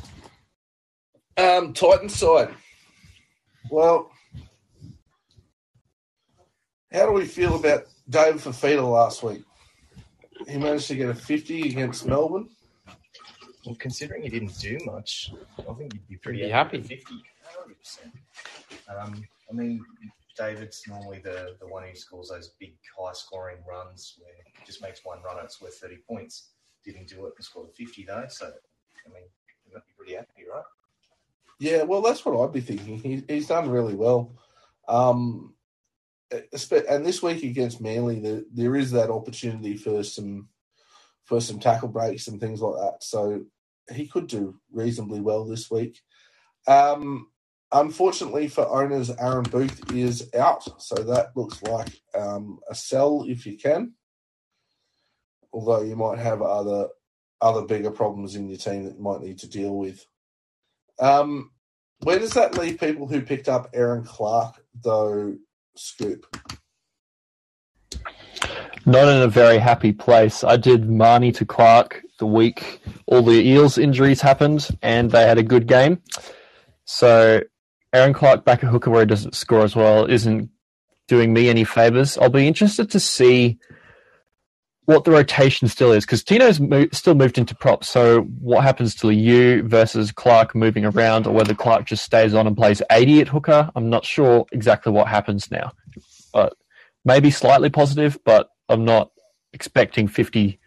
[1.36, 2.52] um, Titan side.
[3.70, 4.10] Well,
[6.92, 9.44] how do we feel about David Fifita last week?
[10.48, 12.48] He managed to get a 50 against Melbourne.
[13.66, 16.78] Well, considering he didn't do much, I think you'd be pretty You'd be happy.
[16.78, 16.96] happy.
[16.96, 17.14] 50,
[18.88, 19.04] 100%.
[19.04, 19.84] Um, I mean,
[20.36, 24.82] David's normally the, the one who scores those big, high scoring runs where he just
[24.82, 26.50] makes one run and it's worth 30 points.
[26.84, 28.24] Didn't do it and scored a 50, though.
[28.28, 29.24] So, I mean,
[29.66, 30.64] you might be pretty happy, right?
[31.58, 32.98] Yeah, well, that's what I'd be thinking.
[32.98, 34.32] He, he's done really well.
[34.88, 35.52] Um,
[36.30, 40.48] and this week against Manly, there, there is that opportunity for some
[41.30, 43.04] for some tackle breaks and things like that.
[43.04, 43.44] So
[43.88, 46.00] he could do reasonably well this week.
[46.66, 47.28] Um,
[47.70, 53.46] unfortunately for owners, Aaron Booth is out, so that looks like um, a sell if
[53.46, 53.92] you can.
[55.52, 56.88] Although you might have other
[57.40, 60.04] other bigger problems in your team that you might need to deal with.
[60.98, 61.52] Um,
[62.00, 65.36] where does that leave people who picked up Erin Clark, though,
[65.76, 66.26] Scoop?
[68.86, 70.42] Not in a very happy place.
[70.42, 75.38] I did Mahoney to Clark the week all the Eels injuries happened and they had
[75.38, 76.00] a good game.
[76.84, 77.40] So
[77.92, 80.50] Erin Clark back at hooker where he doesn't score as well isn't
[81.08, 82.16] doing me any favors.
[82.18, 83.58] I'll be interested to see
[84.84, 87.88] what the rotation still is because Tino's mo- still moved into props.
[87.88, 92.46] So what happens to you versus Clark moving around, or whether Clark just stays on
[92.46, 93.70] and plays 80 at hooker?
[93.76, 95.72] I'm not sure exactly what happens now.
[96.32, 96.54] But
[97.04, 99.10] maybe slightly positive, but I'm not
[99.52, 100.58] expecting 50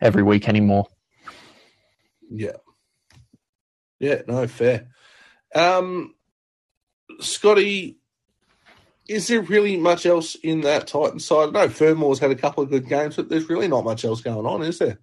[0.00, 0.86] every week anymore.
[2.30, 2.56] Yeah.
[3.98, 4.88] Yeah, no, fair.
[5.54, 6.14] Um,
[7.20, 7.98] Scotty,
[9.08, 11.48] is there really much else in that Titan side?
[11.48, 14.22] I know Fermor's had a couple of good games, but there's really not much else
[14.22, 14.98] going on, is there?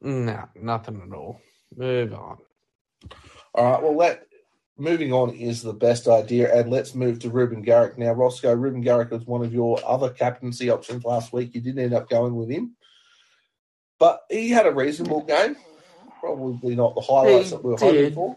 [0.00, 1.40] No, nothing at all.
[1.76, 2.38] Move on.
[3.54, 4.26] All right, well, that
[4.76, 8.12] moving on is the best idea, and let's move to Reuben Garrick now.
[8.12, 11.54] Roscoe, Reuben Garrick was one of your other captaincy options last week.
[11.54, 12.76] You didn't end up going with him,
[13.98, 15.56] but he had a reasonable game.
[16.20, 18.36] Probably not the highlights He that we were hoping for.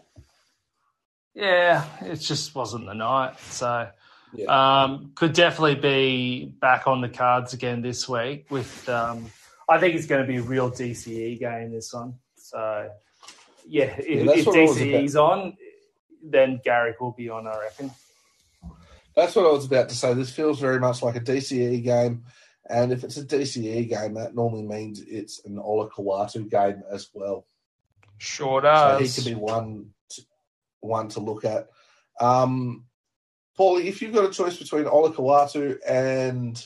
[1.34, 3.38] Yeah, it just wasn't the night.
[3.40, 3.88] So
[4.34, 4.82] Yeah.
[4.82, 8.46] um, could definitely be back on the cards again this week.
[8.50, 9.30] With um,
[9.68, 12.14] I think it's going to be a real DCE game this one.
[12.36, 12.90] So
[13.66, 15.56] yeah, if, Yeah, if what I was DCE's on,
[16.22, 17.46] then Garrick will be on.
[17.46, 17.90] I reckon.
[19.16, 20.14] That's what I was about to say.
[20.14, 22.24] This feels very much like a DCE game.
[22.70, 27.46] And if it's a DCE game, that normally means it's an Olakau'atu game as well.
[28.18, 28.98] Sure does.
[28.98, 30.22] So he could be one to,
[30.80, 31.68] one to look at.
[32.20, 32.84] Um,
[33.58, 36.64] Paulie, if you've got a choice between Olakau'atu and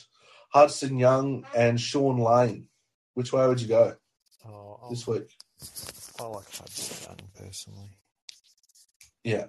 [0.49, 2.67] Hudson Young and Shaun Lane,
[3.15, 3.95] which way would you go
[4.45, 5.31] Oh, this week?
[6.19, 7.97] I like Hudson Young personally.
[9.23, 9.45] Yeah.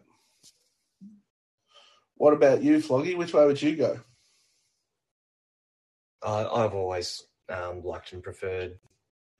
[2.16, 3.16] What about you, Floggy?
[3.16, 4.01] Which way would you go?
[6.22, 8.79] Uh, I've always um, liked and preferred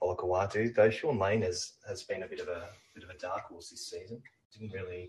[0.03, 3.45] Olakau'atu, though Shaun Lane has, has been a bit of a bit of a dark
[3.49, 4.21] horse this season.
[4.53, 5.09] Didn't really,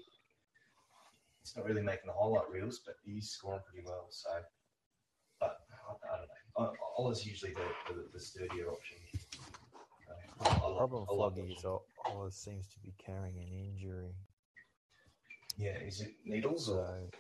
[1.42, 4.08] he's not really making the highlight reels, but he's scoring pretty well.
[4.10, 4.30] So,
[5.40, 5.58] but
[5.90, 6.74] I, I don't know.
[6.74, 8.98] I, Ola's usually the, the, the sturdier option.
[10.08, 11.74] So, I, I The problem with Floggy that is one.
[11.74, 14.16] Ol- Ola seems to be carrying an injury.
[15.58, 17.18] Yeah, is it needles or So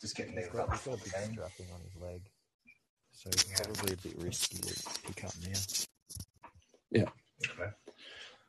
[0.00, 1.32] just getting he's needled got, he's got a before big the game?
[1.32, 2.22] strapping on his leg.
[3.12, 5.58] So it's probably a bit risky to pick up now.
[7.50, 7.70] Okay.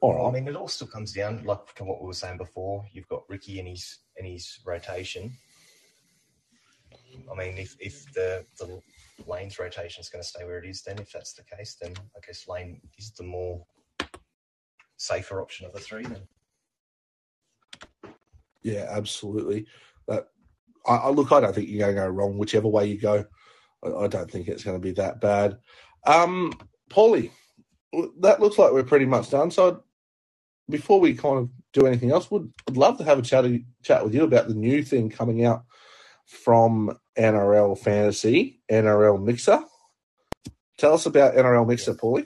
[0.01, 0.19] All right.
[0.19, 2.85] Well, I mean, it all still comes down, like to what we were saying before.
[2.91, 5.31] You've got Ricky in his in his rotation.
[7.31, 8.81] I mean, if if the the
[9.25, 11.93] Lane's rotation is going to stay where it is, then if that's the case, then
[12.15, 13.65] I guess Lane is the more
[14.97, 16.03] safer option of the three.
[16.03, 16.27] Then
[18.65, 19.67] Yeah, absolutely.
[20.07, 20.27] That
[20.87, 21.31] I, I look.
[21.31, 23.23] I don't think you're going to go wrong whichever way you go.
[23.83, 25.59] I, I don't think it's going to be that bad.
[26.07, 26.51] Um,
[26.89, 27.29] Paulie,
[28.21, 29.51] that looks like we're pretty much done.
[29.51, 29.77] So, I'd-
[30.67, 33.45] before we kind of do anything else, would would love to have a chat
[33.83, 35.63] chat with you about the new thing coming out
[36.25, 39.63] from NRL Fantasy, NRL Mixer.
[40.79, 42.25] Tell us about NRL Mixer, Paulie.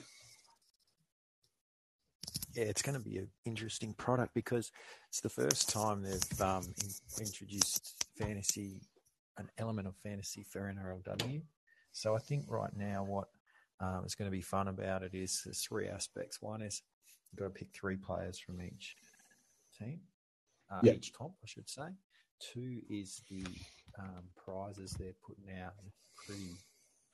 [2.54, 4.72] Yeah, it's going to be an interesting product because
[5.10, 8.80] it's the first time they've um, in, introduced fantasy,
[9.38, 11.42] an element of fantasy for NRLW.
[11.90, 13.26] So I think right now what
[13.80, 16.40] um, is going to be fun about it is there's three aspects.
[16.40, 16.82] One is
[17.32, 18.94] you've got to pick three players from each
[19.76, 19.98] team,
[20.70, 20.92] uh, Yeah.
[20.92, 21.88] each comp, I should say.
[22.38, 23.44] Two is the
[23.98, 25.72] um, prizes they're putting out.
[26.24, 26.52] Pretty,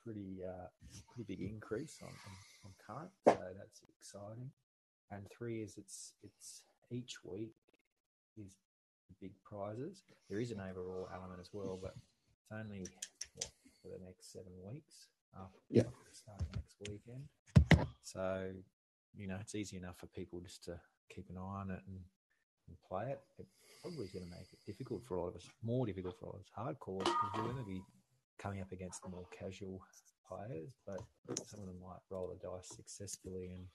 [0.03, 0.67] pretty, uh,
[1.11, 2.35] pretty big increase on, on,
[2.65, 4.51] on current, so that's exciting.
[5.09, 7.53] And three is it's it's each week
[8.37, 8.55] is
[9.09, 10.03] the big prizes.
[10.29, 12.85] There is an overall element as well, but it's only
[13.35, 13.49] what,
[13.81, 15.83] for the next seven weeks after Yeah.
[16.13, 17.27] starting next weekend.
[18.03, 18.53] So,
[19.15, 20.79] you know, it's easy enough for people just to
[21.09, 21.99] keep an eye on it and,
[22.67, 23.19] and play it.
[23.39, 23.47] It
[23.81, 26.35] probably is going to make it difficult for all of us, more difficult for all
[26.35, 27.81] of us hardcore because we're going to be
[28.39, 29.81] coming up against the more casual
[30.27, 31.01] players, but
[31.45, 33.65] some of them might roll the dice successfully and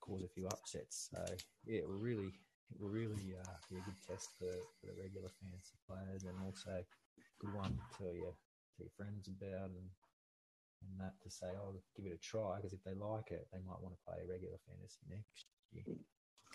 [0.00, 1.08] cause a few upsets.
[1.10, 1.24] So,
[1.66, 2.32] yeah, it will really,
[2.74, 4.50] it will really uh, be a good test for,
[4.80, 6.84] for the regular fans, fantasy players and also a
[7.40, 9.88] good one to tell your, to your friends about and
[10.84, 13.58] and that to say, oh, give it a try because if they like it, they
[13.66, 15.84] might want to play regular fantasy next year.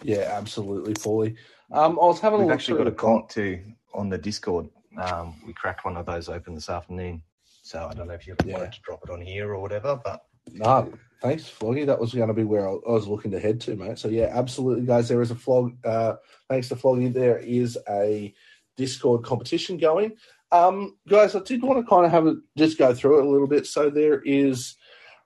[0.03, 1.35] Yeah, absolutely, fully.
[1.71, 3.21] Um, I was having a We've look actually got a the comp.
[3.21, 4.69] comp too on the Discord.
[4.97, 7.23] Um, we cracked one of those open this afternoon.
[7.63, 8.53] So I don't know if you Yeah.
[8.57, 10.91] wanted to drop it on here or whatever, but No,
[11.21, 11.85] thanks, Floggy.
[11.85, 13.99] That was going to be where I was looking to head to, mate.
[13.99, 15.07] So yeah, absolutely, guys.
[15.07, 15.73] There is a flog.
[15.85, 16.15] Uh,
[16.49, 18.33] thanks to Floggy, there is a
[18.77, 20.13] Discord competition going.
[20.51, 23.29] Um, guys, I did want to kind of have it just go through it a
[23.29, 23.65] little bit.
[23.65, 24.75] So there is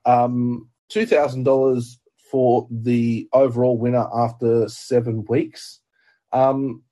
[0.04, 1.98] um, two thousand dollars
[2.30, 5.80] for the overall winner after seven weeks.
[6.32, 6.82] Um,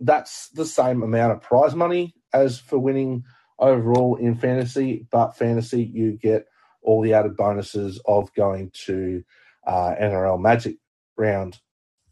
[0.00, 3.24] that's the same amount of prize money as for winning
[3.58, 6.46] overall in fantasy, but fantasy you get
[6.82, 9.22] all the added bonuses of going to
[9.66, 10.76] uh, NRL Magic
[11.16, 11.58] round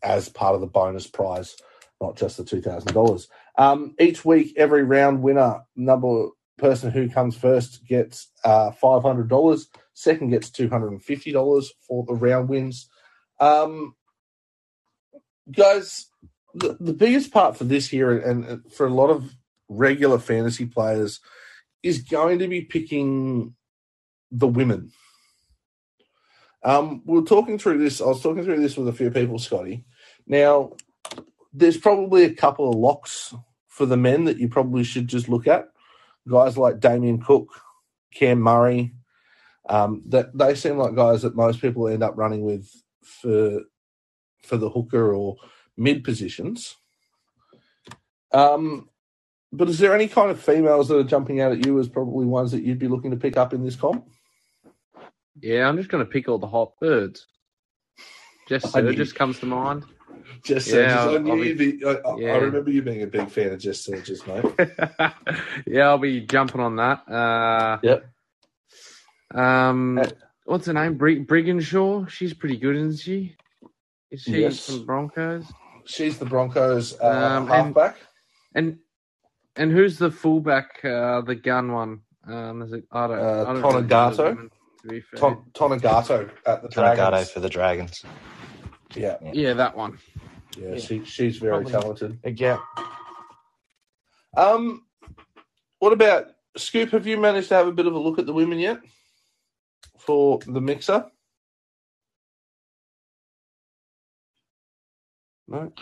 [0.02, 1.56] as part of the bonus prize,
[2.00, 3.28] not just the two thousand dollars.
[3.56, 9.28] Um, each week, every round winner, number person who comes first gets uh, five hundred
[9.28, 9.68] dollars.
[9.94, 12.88] Second gets two hundred and fifty dollars for the round wins.
[13.40, 13.94] Um,
[15.50, 16.06] guys,
[16.54, 19.34] the, the biggest part for this year and, and for a lot of
[19.68, 21.20] regular fantasy players
[21.82, 23.54] is going to be picking
[24.30, 24.92] the women.
[26.62, 28.00] Um, we are talking through this.
[28.00, 29.84] I was talking through this with a few people, Scotty.
[30.26, 30.72] Now,
[31.52, 33.34] there's probably a couple of locks
[33.68, 35.68] for the men that you probably should just look at.
[36.28, 37.48] Guys like Damien Cook,
[38.12, 38.94] Cam Murray.
[39.68, 42.70] Um, that they seem like guys that most people end up running with
[43.02, 43.60] for
[44.42, 45.36] for the hooker or
[45.76, 46.76] mid positions.
[48.32, 48.88] Um,
[49.52, 52.26] but is there any kind of females that are jumping out at you as probably
[52.26, 54.06] ones that you'd be looking to pick up in this comp?
[55.40, 57.26] Yeah, I'm just going to pick all the hot birds.
[58.48, 59.84] Jess I knew- Sergis comes to mind.
[60.44, 60.96] Just Yeah, Sergis.
[60.96, 61.84] I I'll- knew be- be.
[61.84, 62.32] I, I- yeah.
[62.34, 64.70] I remember you being a big fan of Jess Sergis, mate.
[65.66, 67.08] yeah, I'll be jumping on that.
[67.08, 68.06] Uh, Yep.
[69.34, 70.06] Um, Uh,
[70.46, 70.96] what's her name?
[70.96, 72.08] Brig- Brigginshaw.
[72.08, 73.36] She's pretty good, isn't she?
[74.10, 74.66] Is she Yes.
[74.66, 75.44] from Broncos?
[75.84, 77.06] She's the Broncos uh,
[77.38, 77.96] Um, halfback.
[78.54, 78.78] And
[79.56, 80.82] and who's the fullback?
[80.84, 82.00] Uh, the gun one.
[82.26, 82.84] Um, is it?
[82.92, 83.18] I don't.
[83.18, 84.24] Uh, I don't really know the Tonegato?
[84.30, 84.50] women,
[84.82, 85.18] To be fair.
[85.20, 87.30] Ton- Tonegato at the Tonegato Dragons.
[87.30, 88.04] for the Dragons.
[88.94, 89.98] Yeah, yeah, that one.
[90.56, 90.78] yeah, Yeah.
[90.78, 91.72] She, she's very Probably.
[91.98, 92.38] talented.
[92.40, 92.58] Yeah.
[94.36, 94.84] Um,
[95.80, 96.26] what about
[96.56, 96.90] Scoop?
[96.90, 98.78] Have you managed to have a bit of a look at the women yet
[99.98, 101.06] for the mixer?
[105.46, 105.72] No.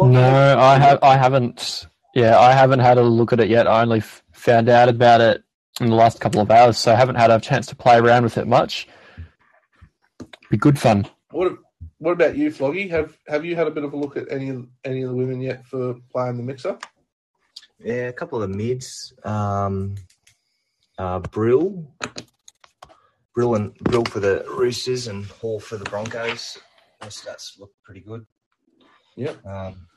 [0.00, 0.98] No, I have.
[1.02, 1.86] I haven't.
[2.14, 3.66] Yeah, I haven't had a look at it yet.
[3.68, 5.42] I only f- found out about it
[5.80, 8.24] in the last couple of hours, so I haven't had a chance to play around
[8.24, 8.88] with it much.
[10.50, 11.06] Be good fun.
[11.30, 11.54] What
[11.98, 12.88] What about you, Floggy?
[12.90, 15.16] Have Have you had a bit of a look at any of any of the
[15.16, 16.78] women yet for playing the mixer?
[17.80, 19.12] Yeah, a couple of the mids.
[19.24, 19.96] Um,
[20.98, 21.92] uh, Brill.
[23.34, 26.56] Brill and Brill for the Roosters and Hall for the Broncos.
[27.00, 28.24] Those stats look pretty good.
[29.16, 29.44] Yep.
[29.44, 29.88] Um,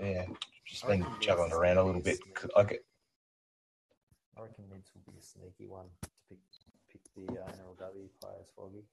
[0.00, 0.24] yeah,
[0.66, 2.18] just been juggling around a little bit.
[2.56, 2.80] I get,
[4.40, 6.40] I reckon Mids will be a sneaky one to pick
[6.88, 8.88] pick the uh, NRLW players, Foggy.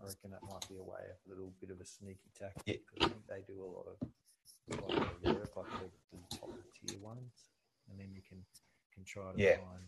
[0.00, 2.64] I reckon that might be a way, of a little bit of a sneaky tactic.
[2.64, 2.80] Yeah.
[2.88, 3.96] because I think they do a lot of,
[4.72, 7.52] a lot of work, like the, the top tier ones,
[7.90, 8.40] and then you can
[8.94, 9.60] can try to Yeah.
[9.60, 9.84] find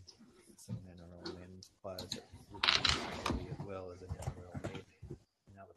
[0.61, 4.85] some NRL men players that would be as well as an NRL mid.
[5.57, 5.73] other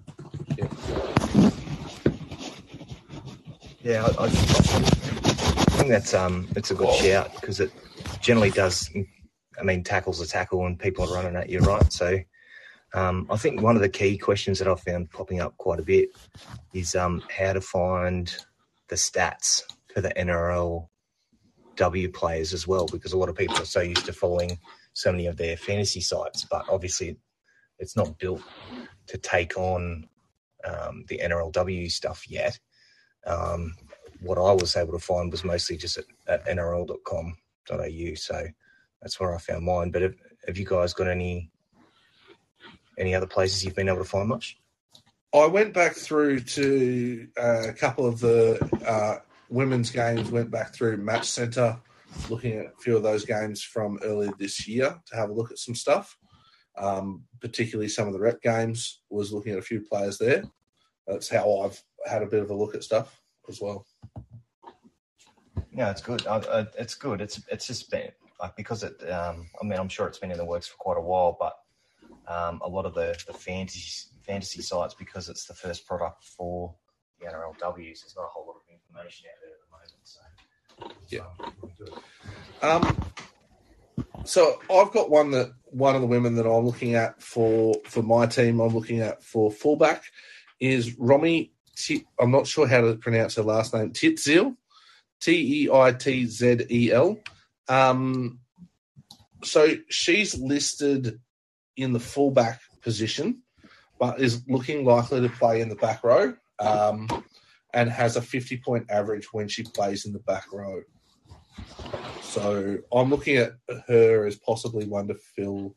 [3.81, 4.29] Yeah, I, I, I
[5.81, 7.73] think that's um, it's a good shout because it
[8.21, 8.91] generally does.
[9.59, 11.93] I mean, tackles a tackle and people are running at you, right?
[11.93, 12.19] So,
[12.95, 15.85] um, I think one of the key questions that I've found popping up quite a
[15.85, 16.11] bit
[16.75, 18.35] is um, how to find
[18.89, 19.63] the stats
[19.95, 20.89] for the NRL
[21.77, 24.59] W players as well, because a lot of people are so used to following
[24.93, 27.17] so many of their fantasy sites, but obviously
[27.79, 28.43] it's not built
[29.07, 30.07] to take on
[30.65, 32.59] um, the NRLW stuff yet.
[33.27, 33.75] Um,
[34.21, 38.15] what I was able to find was mostly just at, at nrl.com.au.
[38.15, 38.47] So
[39.03, 39.91] that's where I found mine.
[39.91, 40.15] But have,
[40.47, 41.51] have you guys got any
[42.99, 44.59] any other places you've been able to find much?
[45.35, 50.31] I went back through to uh, a couple of the uh, women's games.
[50.31, 51.79] Went back through Match Center,
[52.29, 55.51] looking at a few of those games from earlier this year to have a look
[55.51, 56.17] at some stuff.
[56.79, 59.03] Um, particularly some of the rep games.
[59.11, 60.45] Was looking at a few players there.
[61.07, 63.85] That's how I've had a bit of a look at stuff as well.
[65.75, 66.27] Yeah, it's good.
[66.27, 67.21] Uh, uh, it's good.
[67.21, 68.11] It's it's just been
[68.43, 69.01] like because it.
[69.09, 71.55] Um, I mean, I'm sure it's been in the works for quite a while, but
[72.27, 76.75] um, a lot of the the fantasy fantasy sites because it's the first product for
[77.21, 77.77] the NRLWs.
[77.77, 80.03] There's not a whole lot of information out there at the moment.
[80.05, 80.21] So
[81.09, 81.29] Yeah.
[82.69, 83.13] Um,
[84.25, 88.03] so I've got one that one of the women that I'm looking at for for
[88.03, 88.61] my team.
[88.61, 90.05] I'm looking at for fullback
[90.61, 91.53] is Romy.
[91.77, 93.93] T- I'm not sure how to pronounce her last name.
[93.93, 94.57] Teitzel,
[95.21, 97.19] T E I T Z E L.
[97.69, 98.41] Um,
[99.43, 101.21] so she's listed
[101.77, 103.43] in the fullback position,
[103.99, 106.35] but is looking likely to play in the back row.
[106.59, 107.09] Um,
[107.75, 110.83] and has a 50 point average when she plays in the back row.
[112.23, 113.53] So I'm looking at
[113.89, 115.75] her as possibly one to fill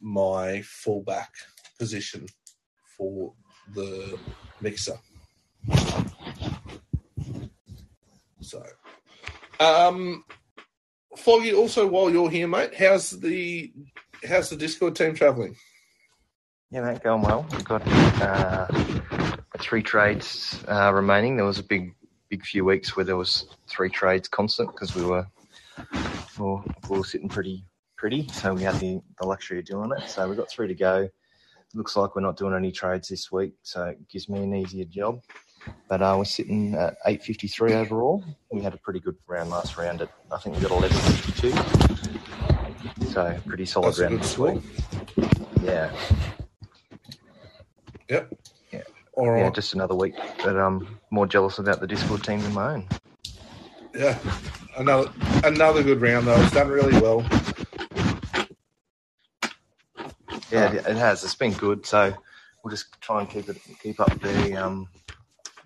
[0.00, 1.32] my fullback
[1.78, 2.26] position
[2.96, 3.32] for
[3.74, 4.18] the
[4.60, 4.98] mixer.
[8.40, 8.62] So,
[9.60, 10.24] um,
[11.16, 11.52] Foggy.
[11.52, 13.72] Also, while you're here, mate, how's the
[14.26, 15.56] how's the Discord team traveling?
[16.70, 17.46] Yeah, mate, going well.
[17.52, 18.66] We've got uh,
[19.58, 21.36] three trades uh, remaining.
[21.36, 21.94] There was a big,
[22.30, 25.26] big few weeks where there was three trades constant because we were,
[26.38, 27.64] we were we were sitting pretty
[27.96, 30.08] pretty, so we had the, the luxury of doing it.
[30.08, 31.08] So we've got three to go.
[31.74, 34.84] Looks like we're not doing any trades this week, so it gives me an easier
[34.84, 35.22] job.
[35.88, 38.24] But uh, we're sitting at 853 overall.
[38.50, 40.02] We had a pretty good round last round.
[40.02, 43.06] At, I think we got 1152.
[43.06, 44.62] So pretty solid That's round this week.
[45.62, 45.92] Yeah.
[48.08, 48.34] Yep.
[48.72, 48.82] Yeah.
[49.14, 49.40] All right.
[49.40, 52.88] Yeah, just another week, but um, more jealous about the Discord team than my own.
[53.94, 54.18] Yeah,
[54.78, 55.10] another
[55.44, 56.40] another good round though.
[56.40, 57.26] It's done really well.
[60.50, 61.22] Yeah, it, it has.
[61.24, 61.84] It's been good.
[61.84, 62.14] So
[62.62, 64.88] we'll just try and keep it, keep up the um,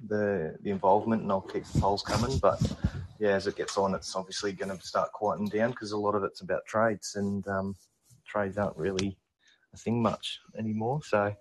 [0.08, 2.38] the the involvement, and I'll keep the polls coming.
[2.38, 2.60] But
[3.18, 6.14] yeah, as it gets on, it's obviously going to start quieting down because a lot
[6.14, 7.76] of it's about trades, and um,
[8.26, 9.18] trades aren't really
[9.74, 11.00] a thing much anymore.
[11.04, 11.34] So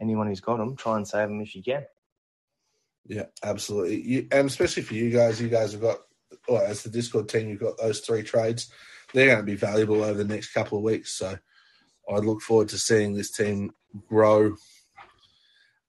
[0.00, 1.84] anyone who's got them, try and save them if you can.
[3.08, 4.02] Yeah, absolutely.
[4.02, 5.98] You, and especially for you guys, you guys have got,
[6.48, 8.70] well, as the Discord team, you've got those three trades.
[9.14, 11.12] They're going to be valuable over the next couple of weeks.
[11.12, 11.38] So
[12.12, 13.72] I look forward to seeing this team
[14.08, 14.56] grow.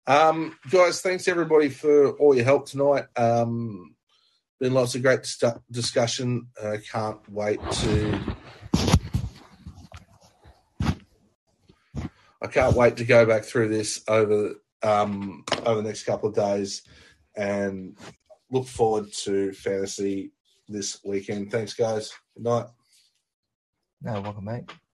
[0.08, 3.06] Um, guys, thanks everybody for all your help tonight.
[3.18, 3.94] Um,
[4.58, 6.48] been lots of great dis- discussion.
[6.64, 8.20] I can't wait to.
[12.42, 16.36] I can't wait to go back through this over um, over the next couple of
[16.36, 16.84] days
[17.36, 17.98] and
[18.50, 20.32] look forward to fantasy
[20.70, 21.52] this weekend.
[21.52, 22.14] Thanks, guys.
[22.36, 22.68] Good night.
[24.02, 24.72] No, welcome, mate.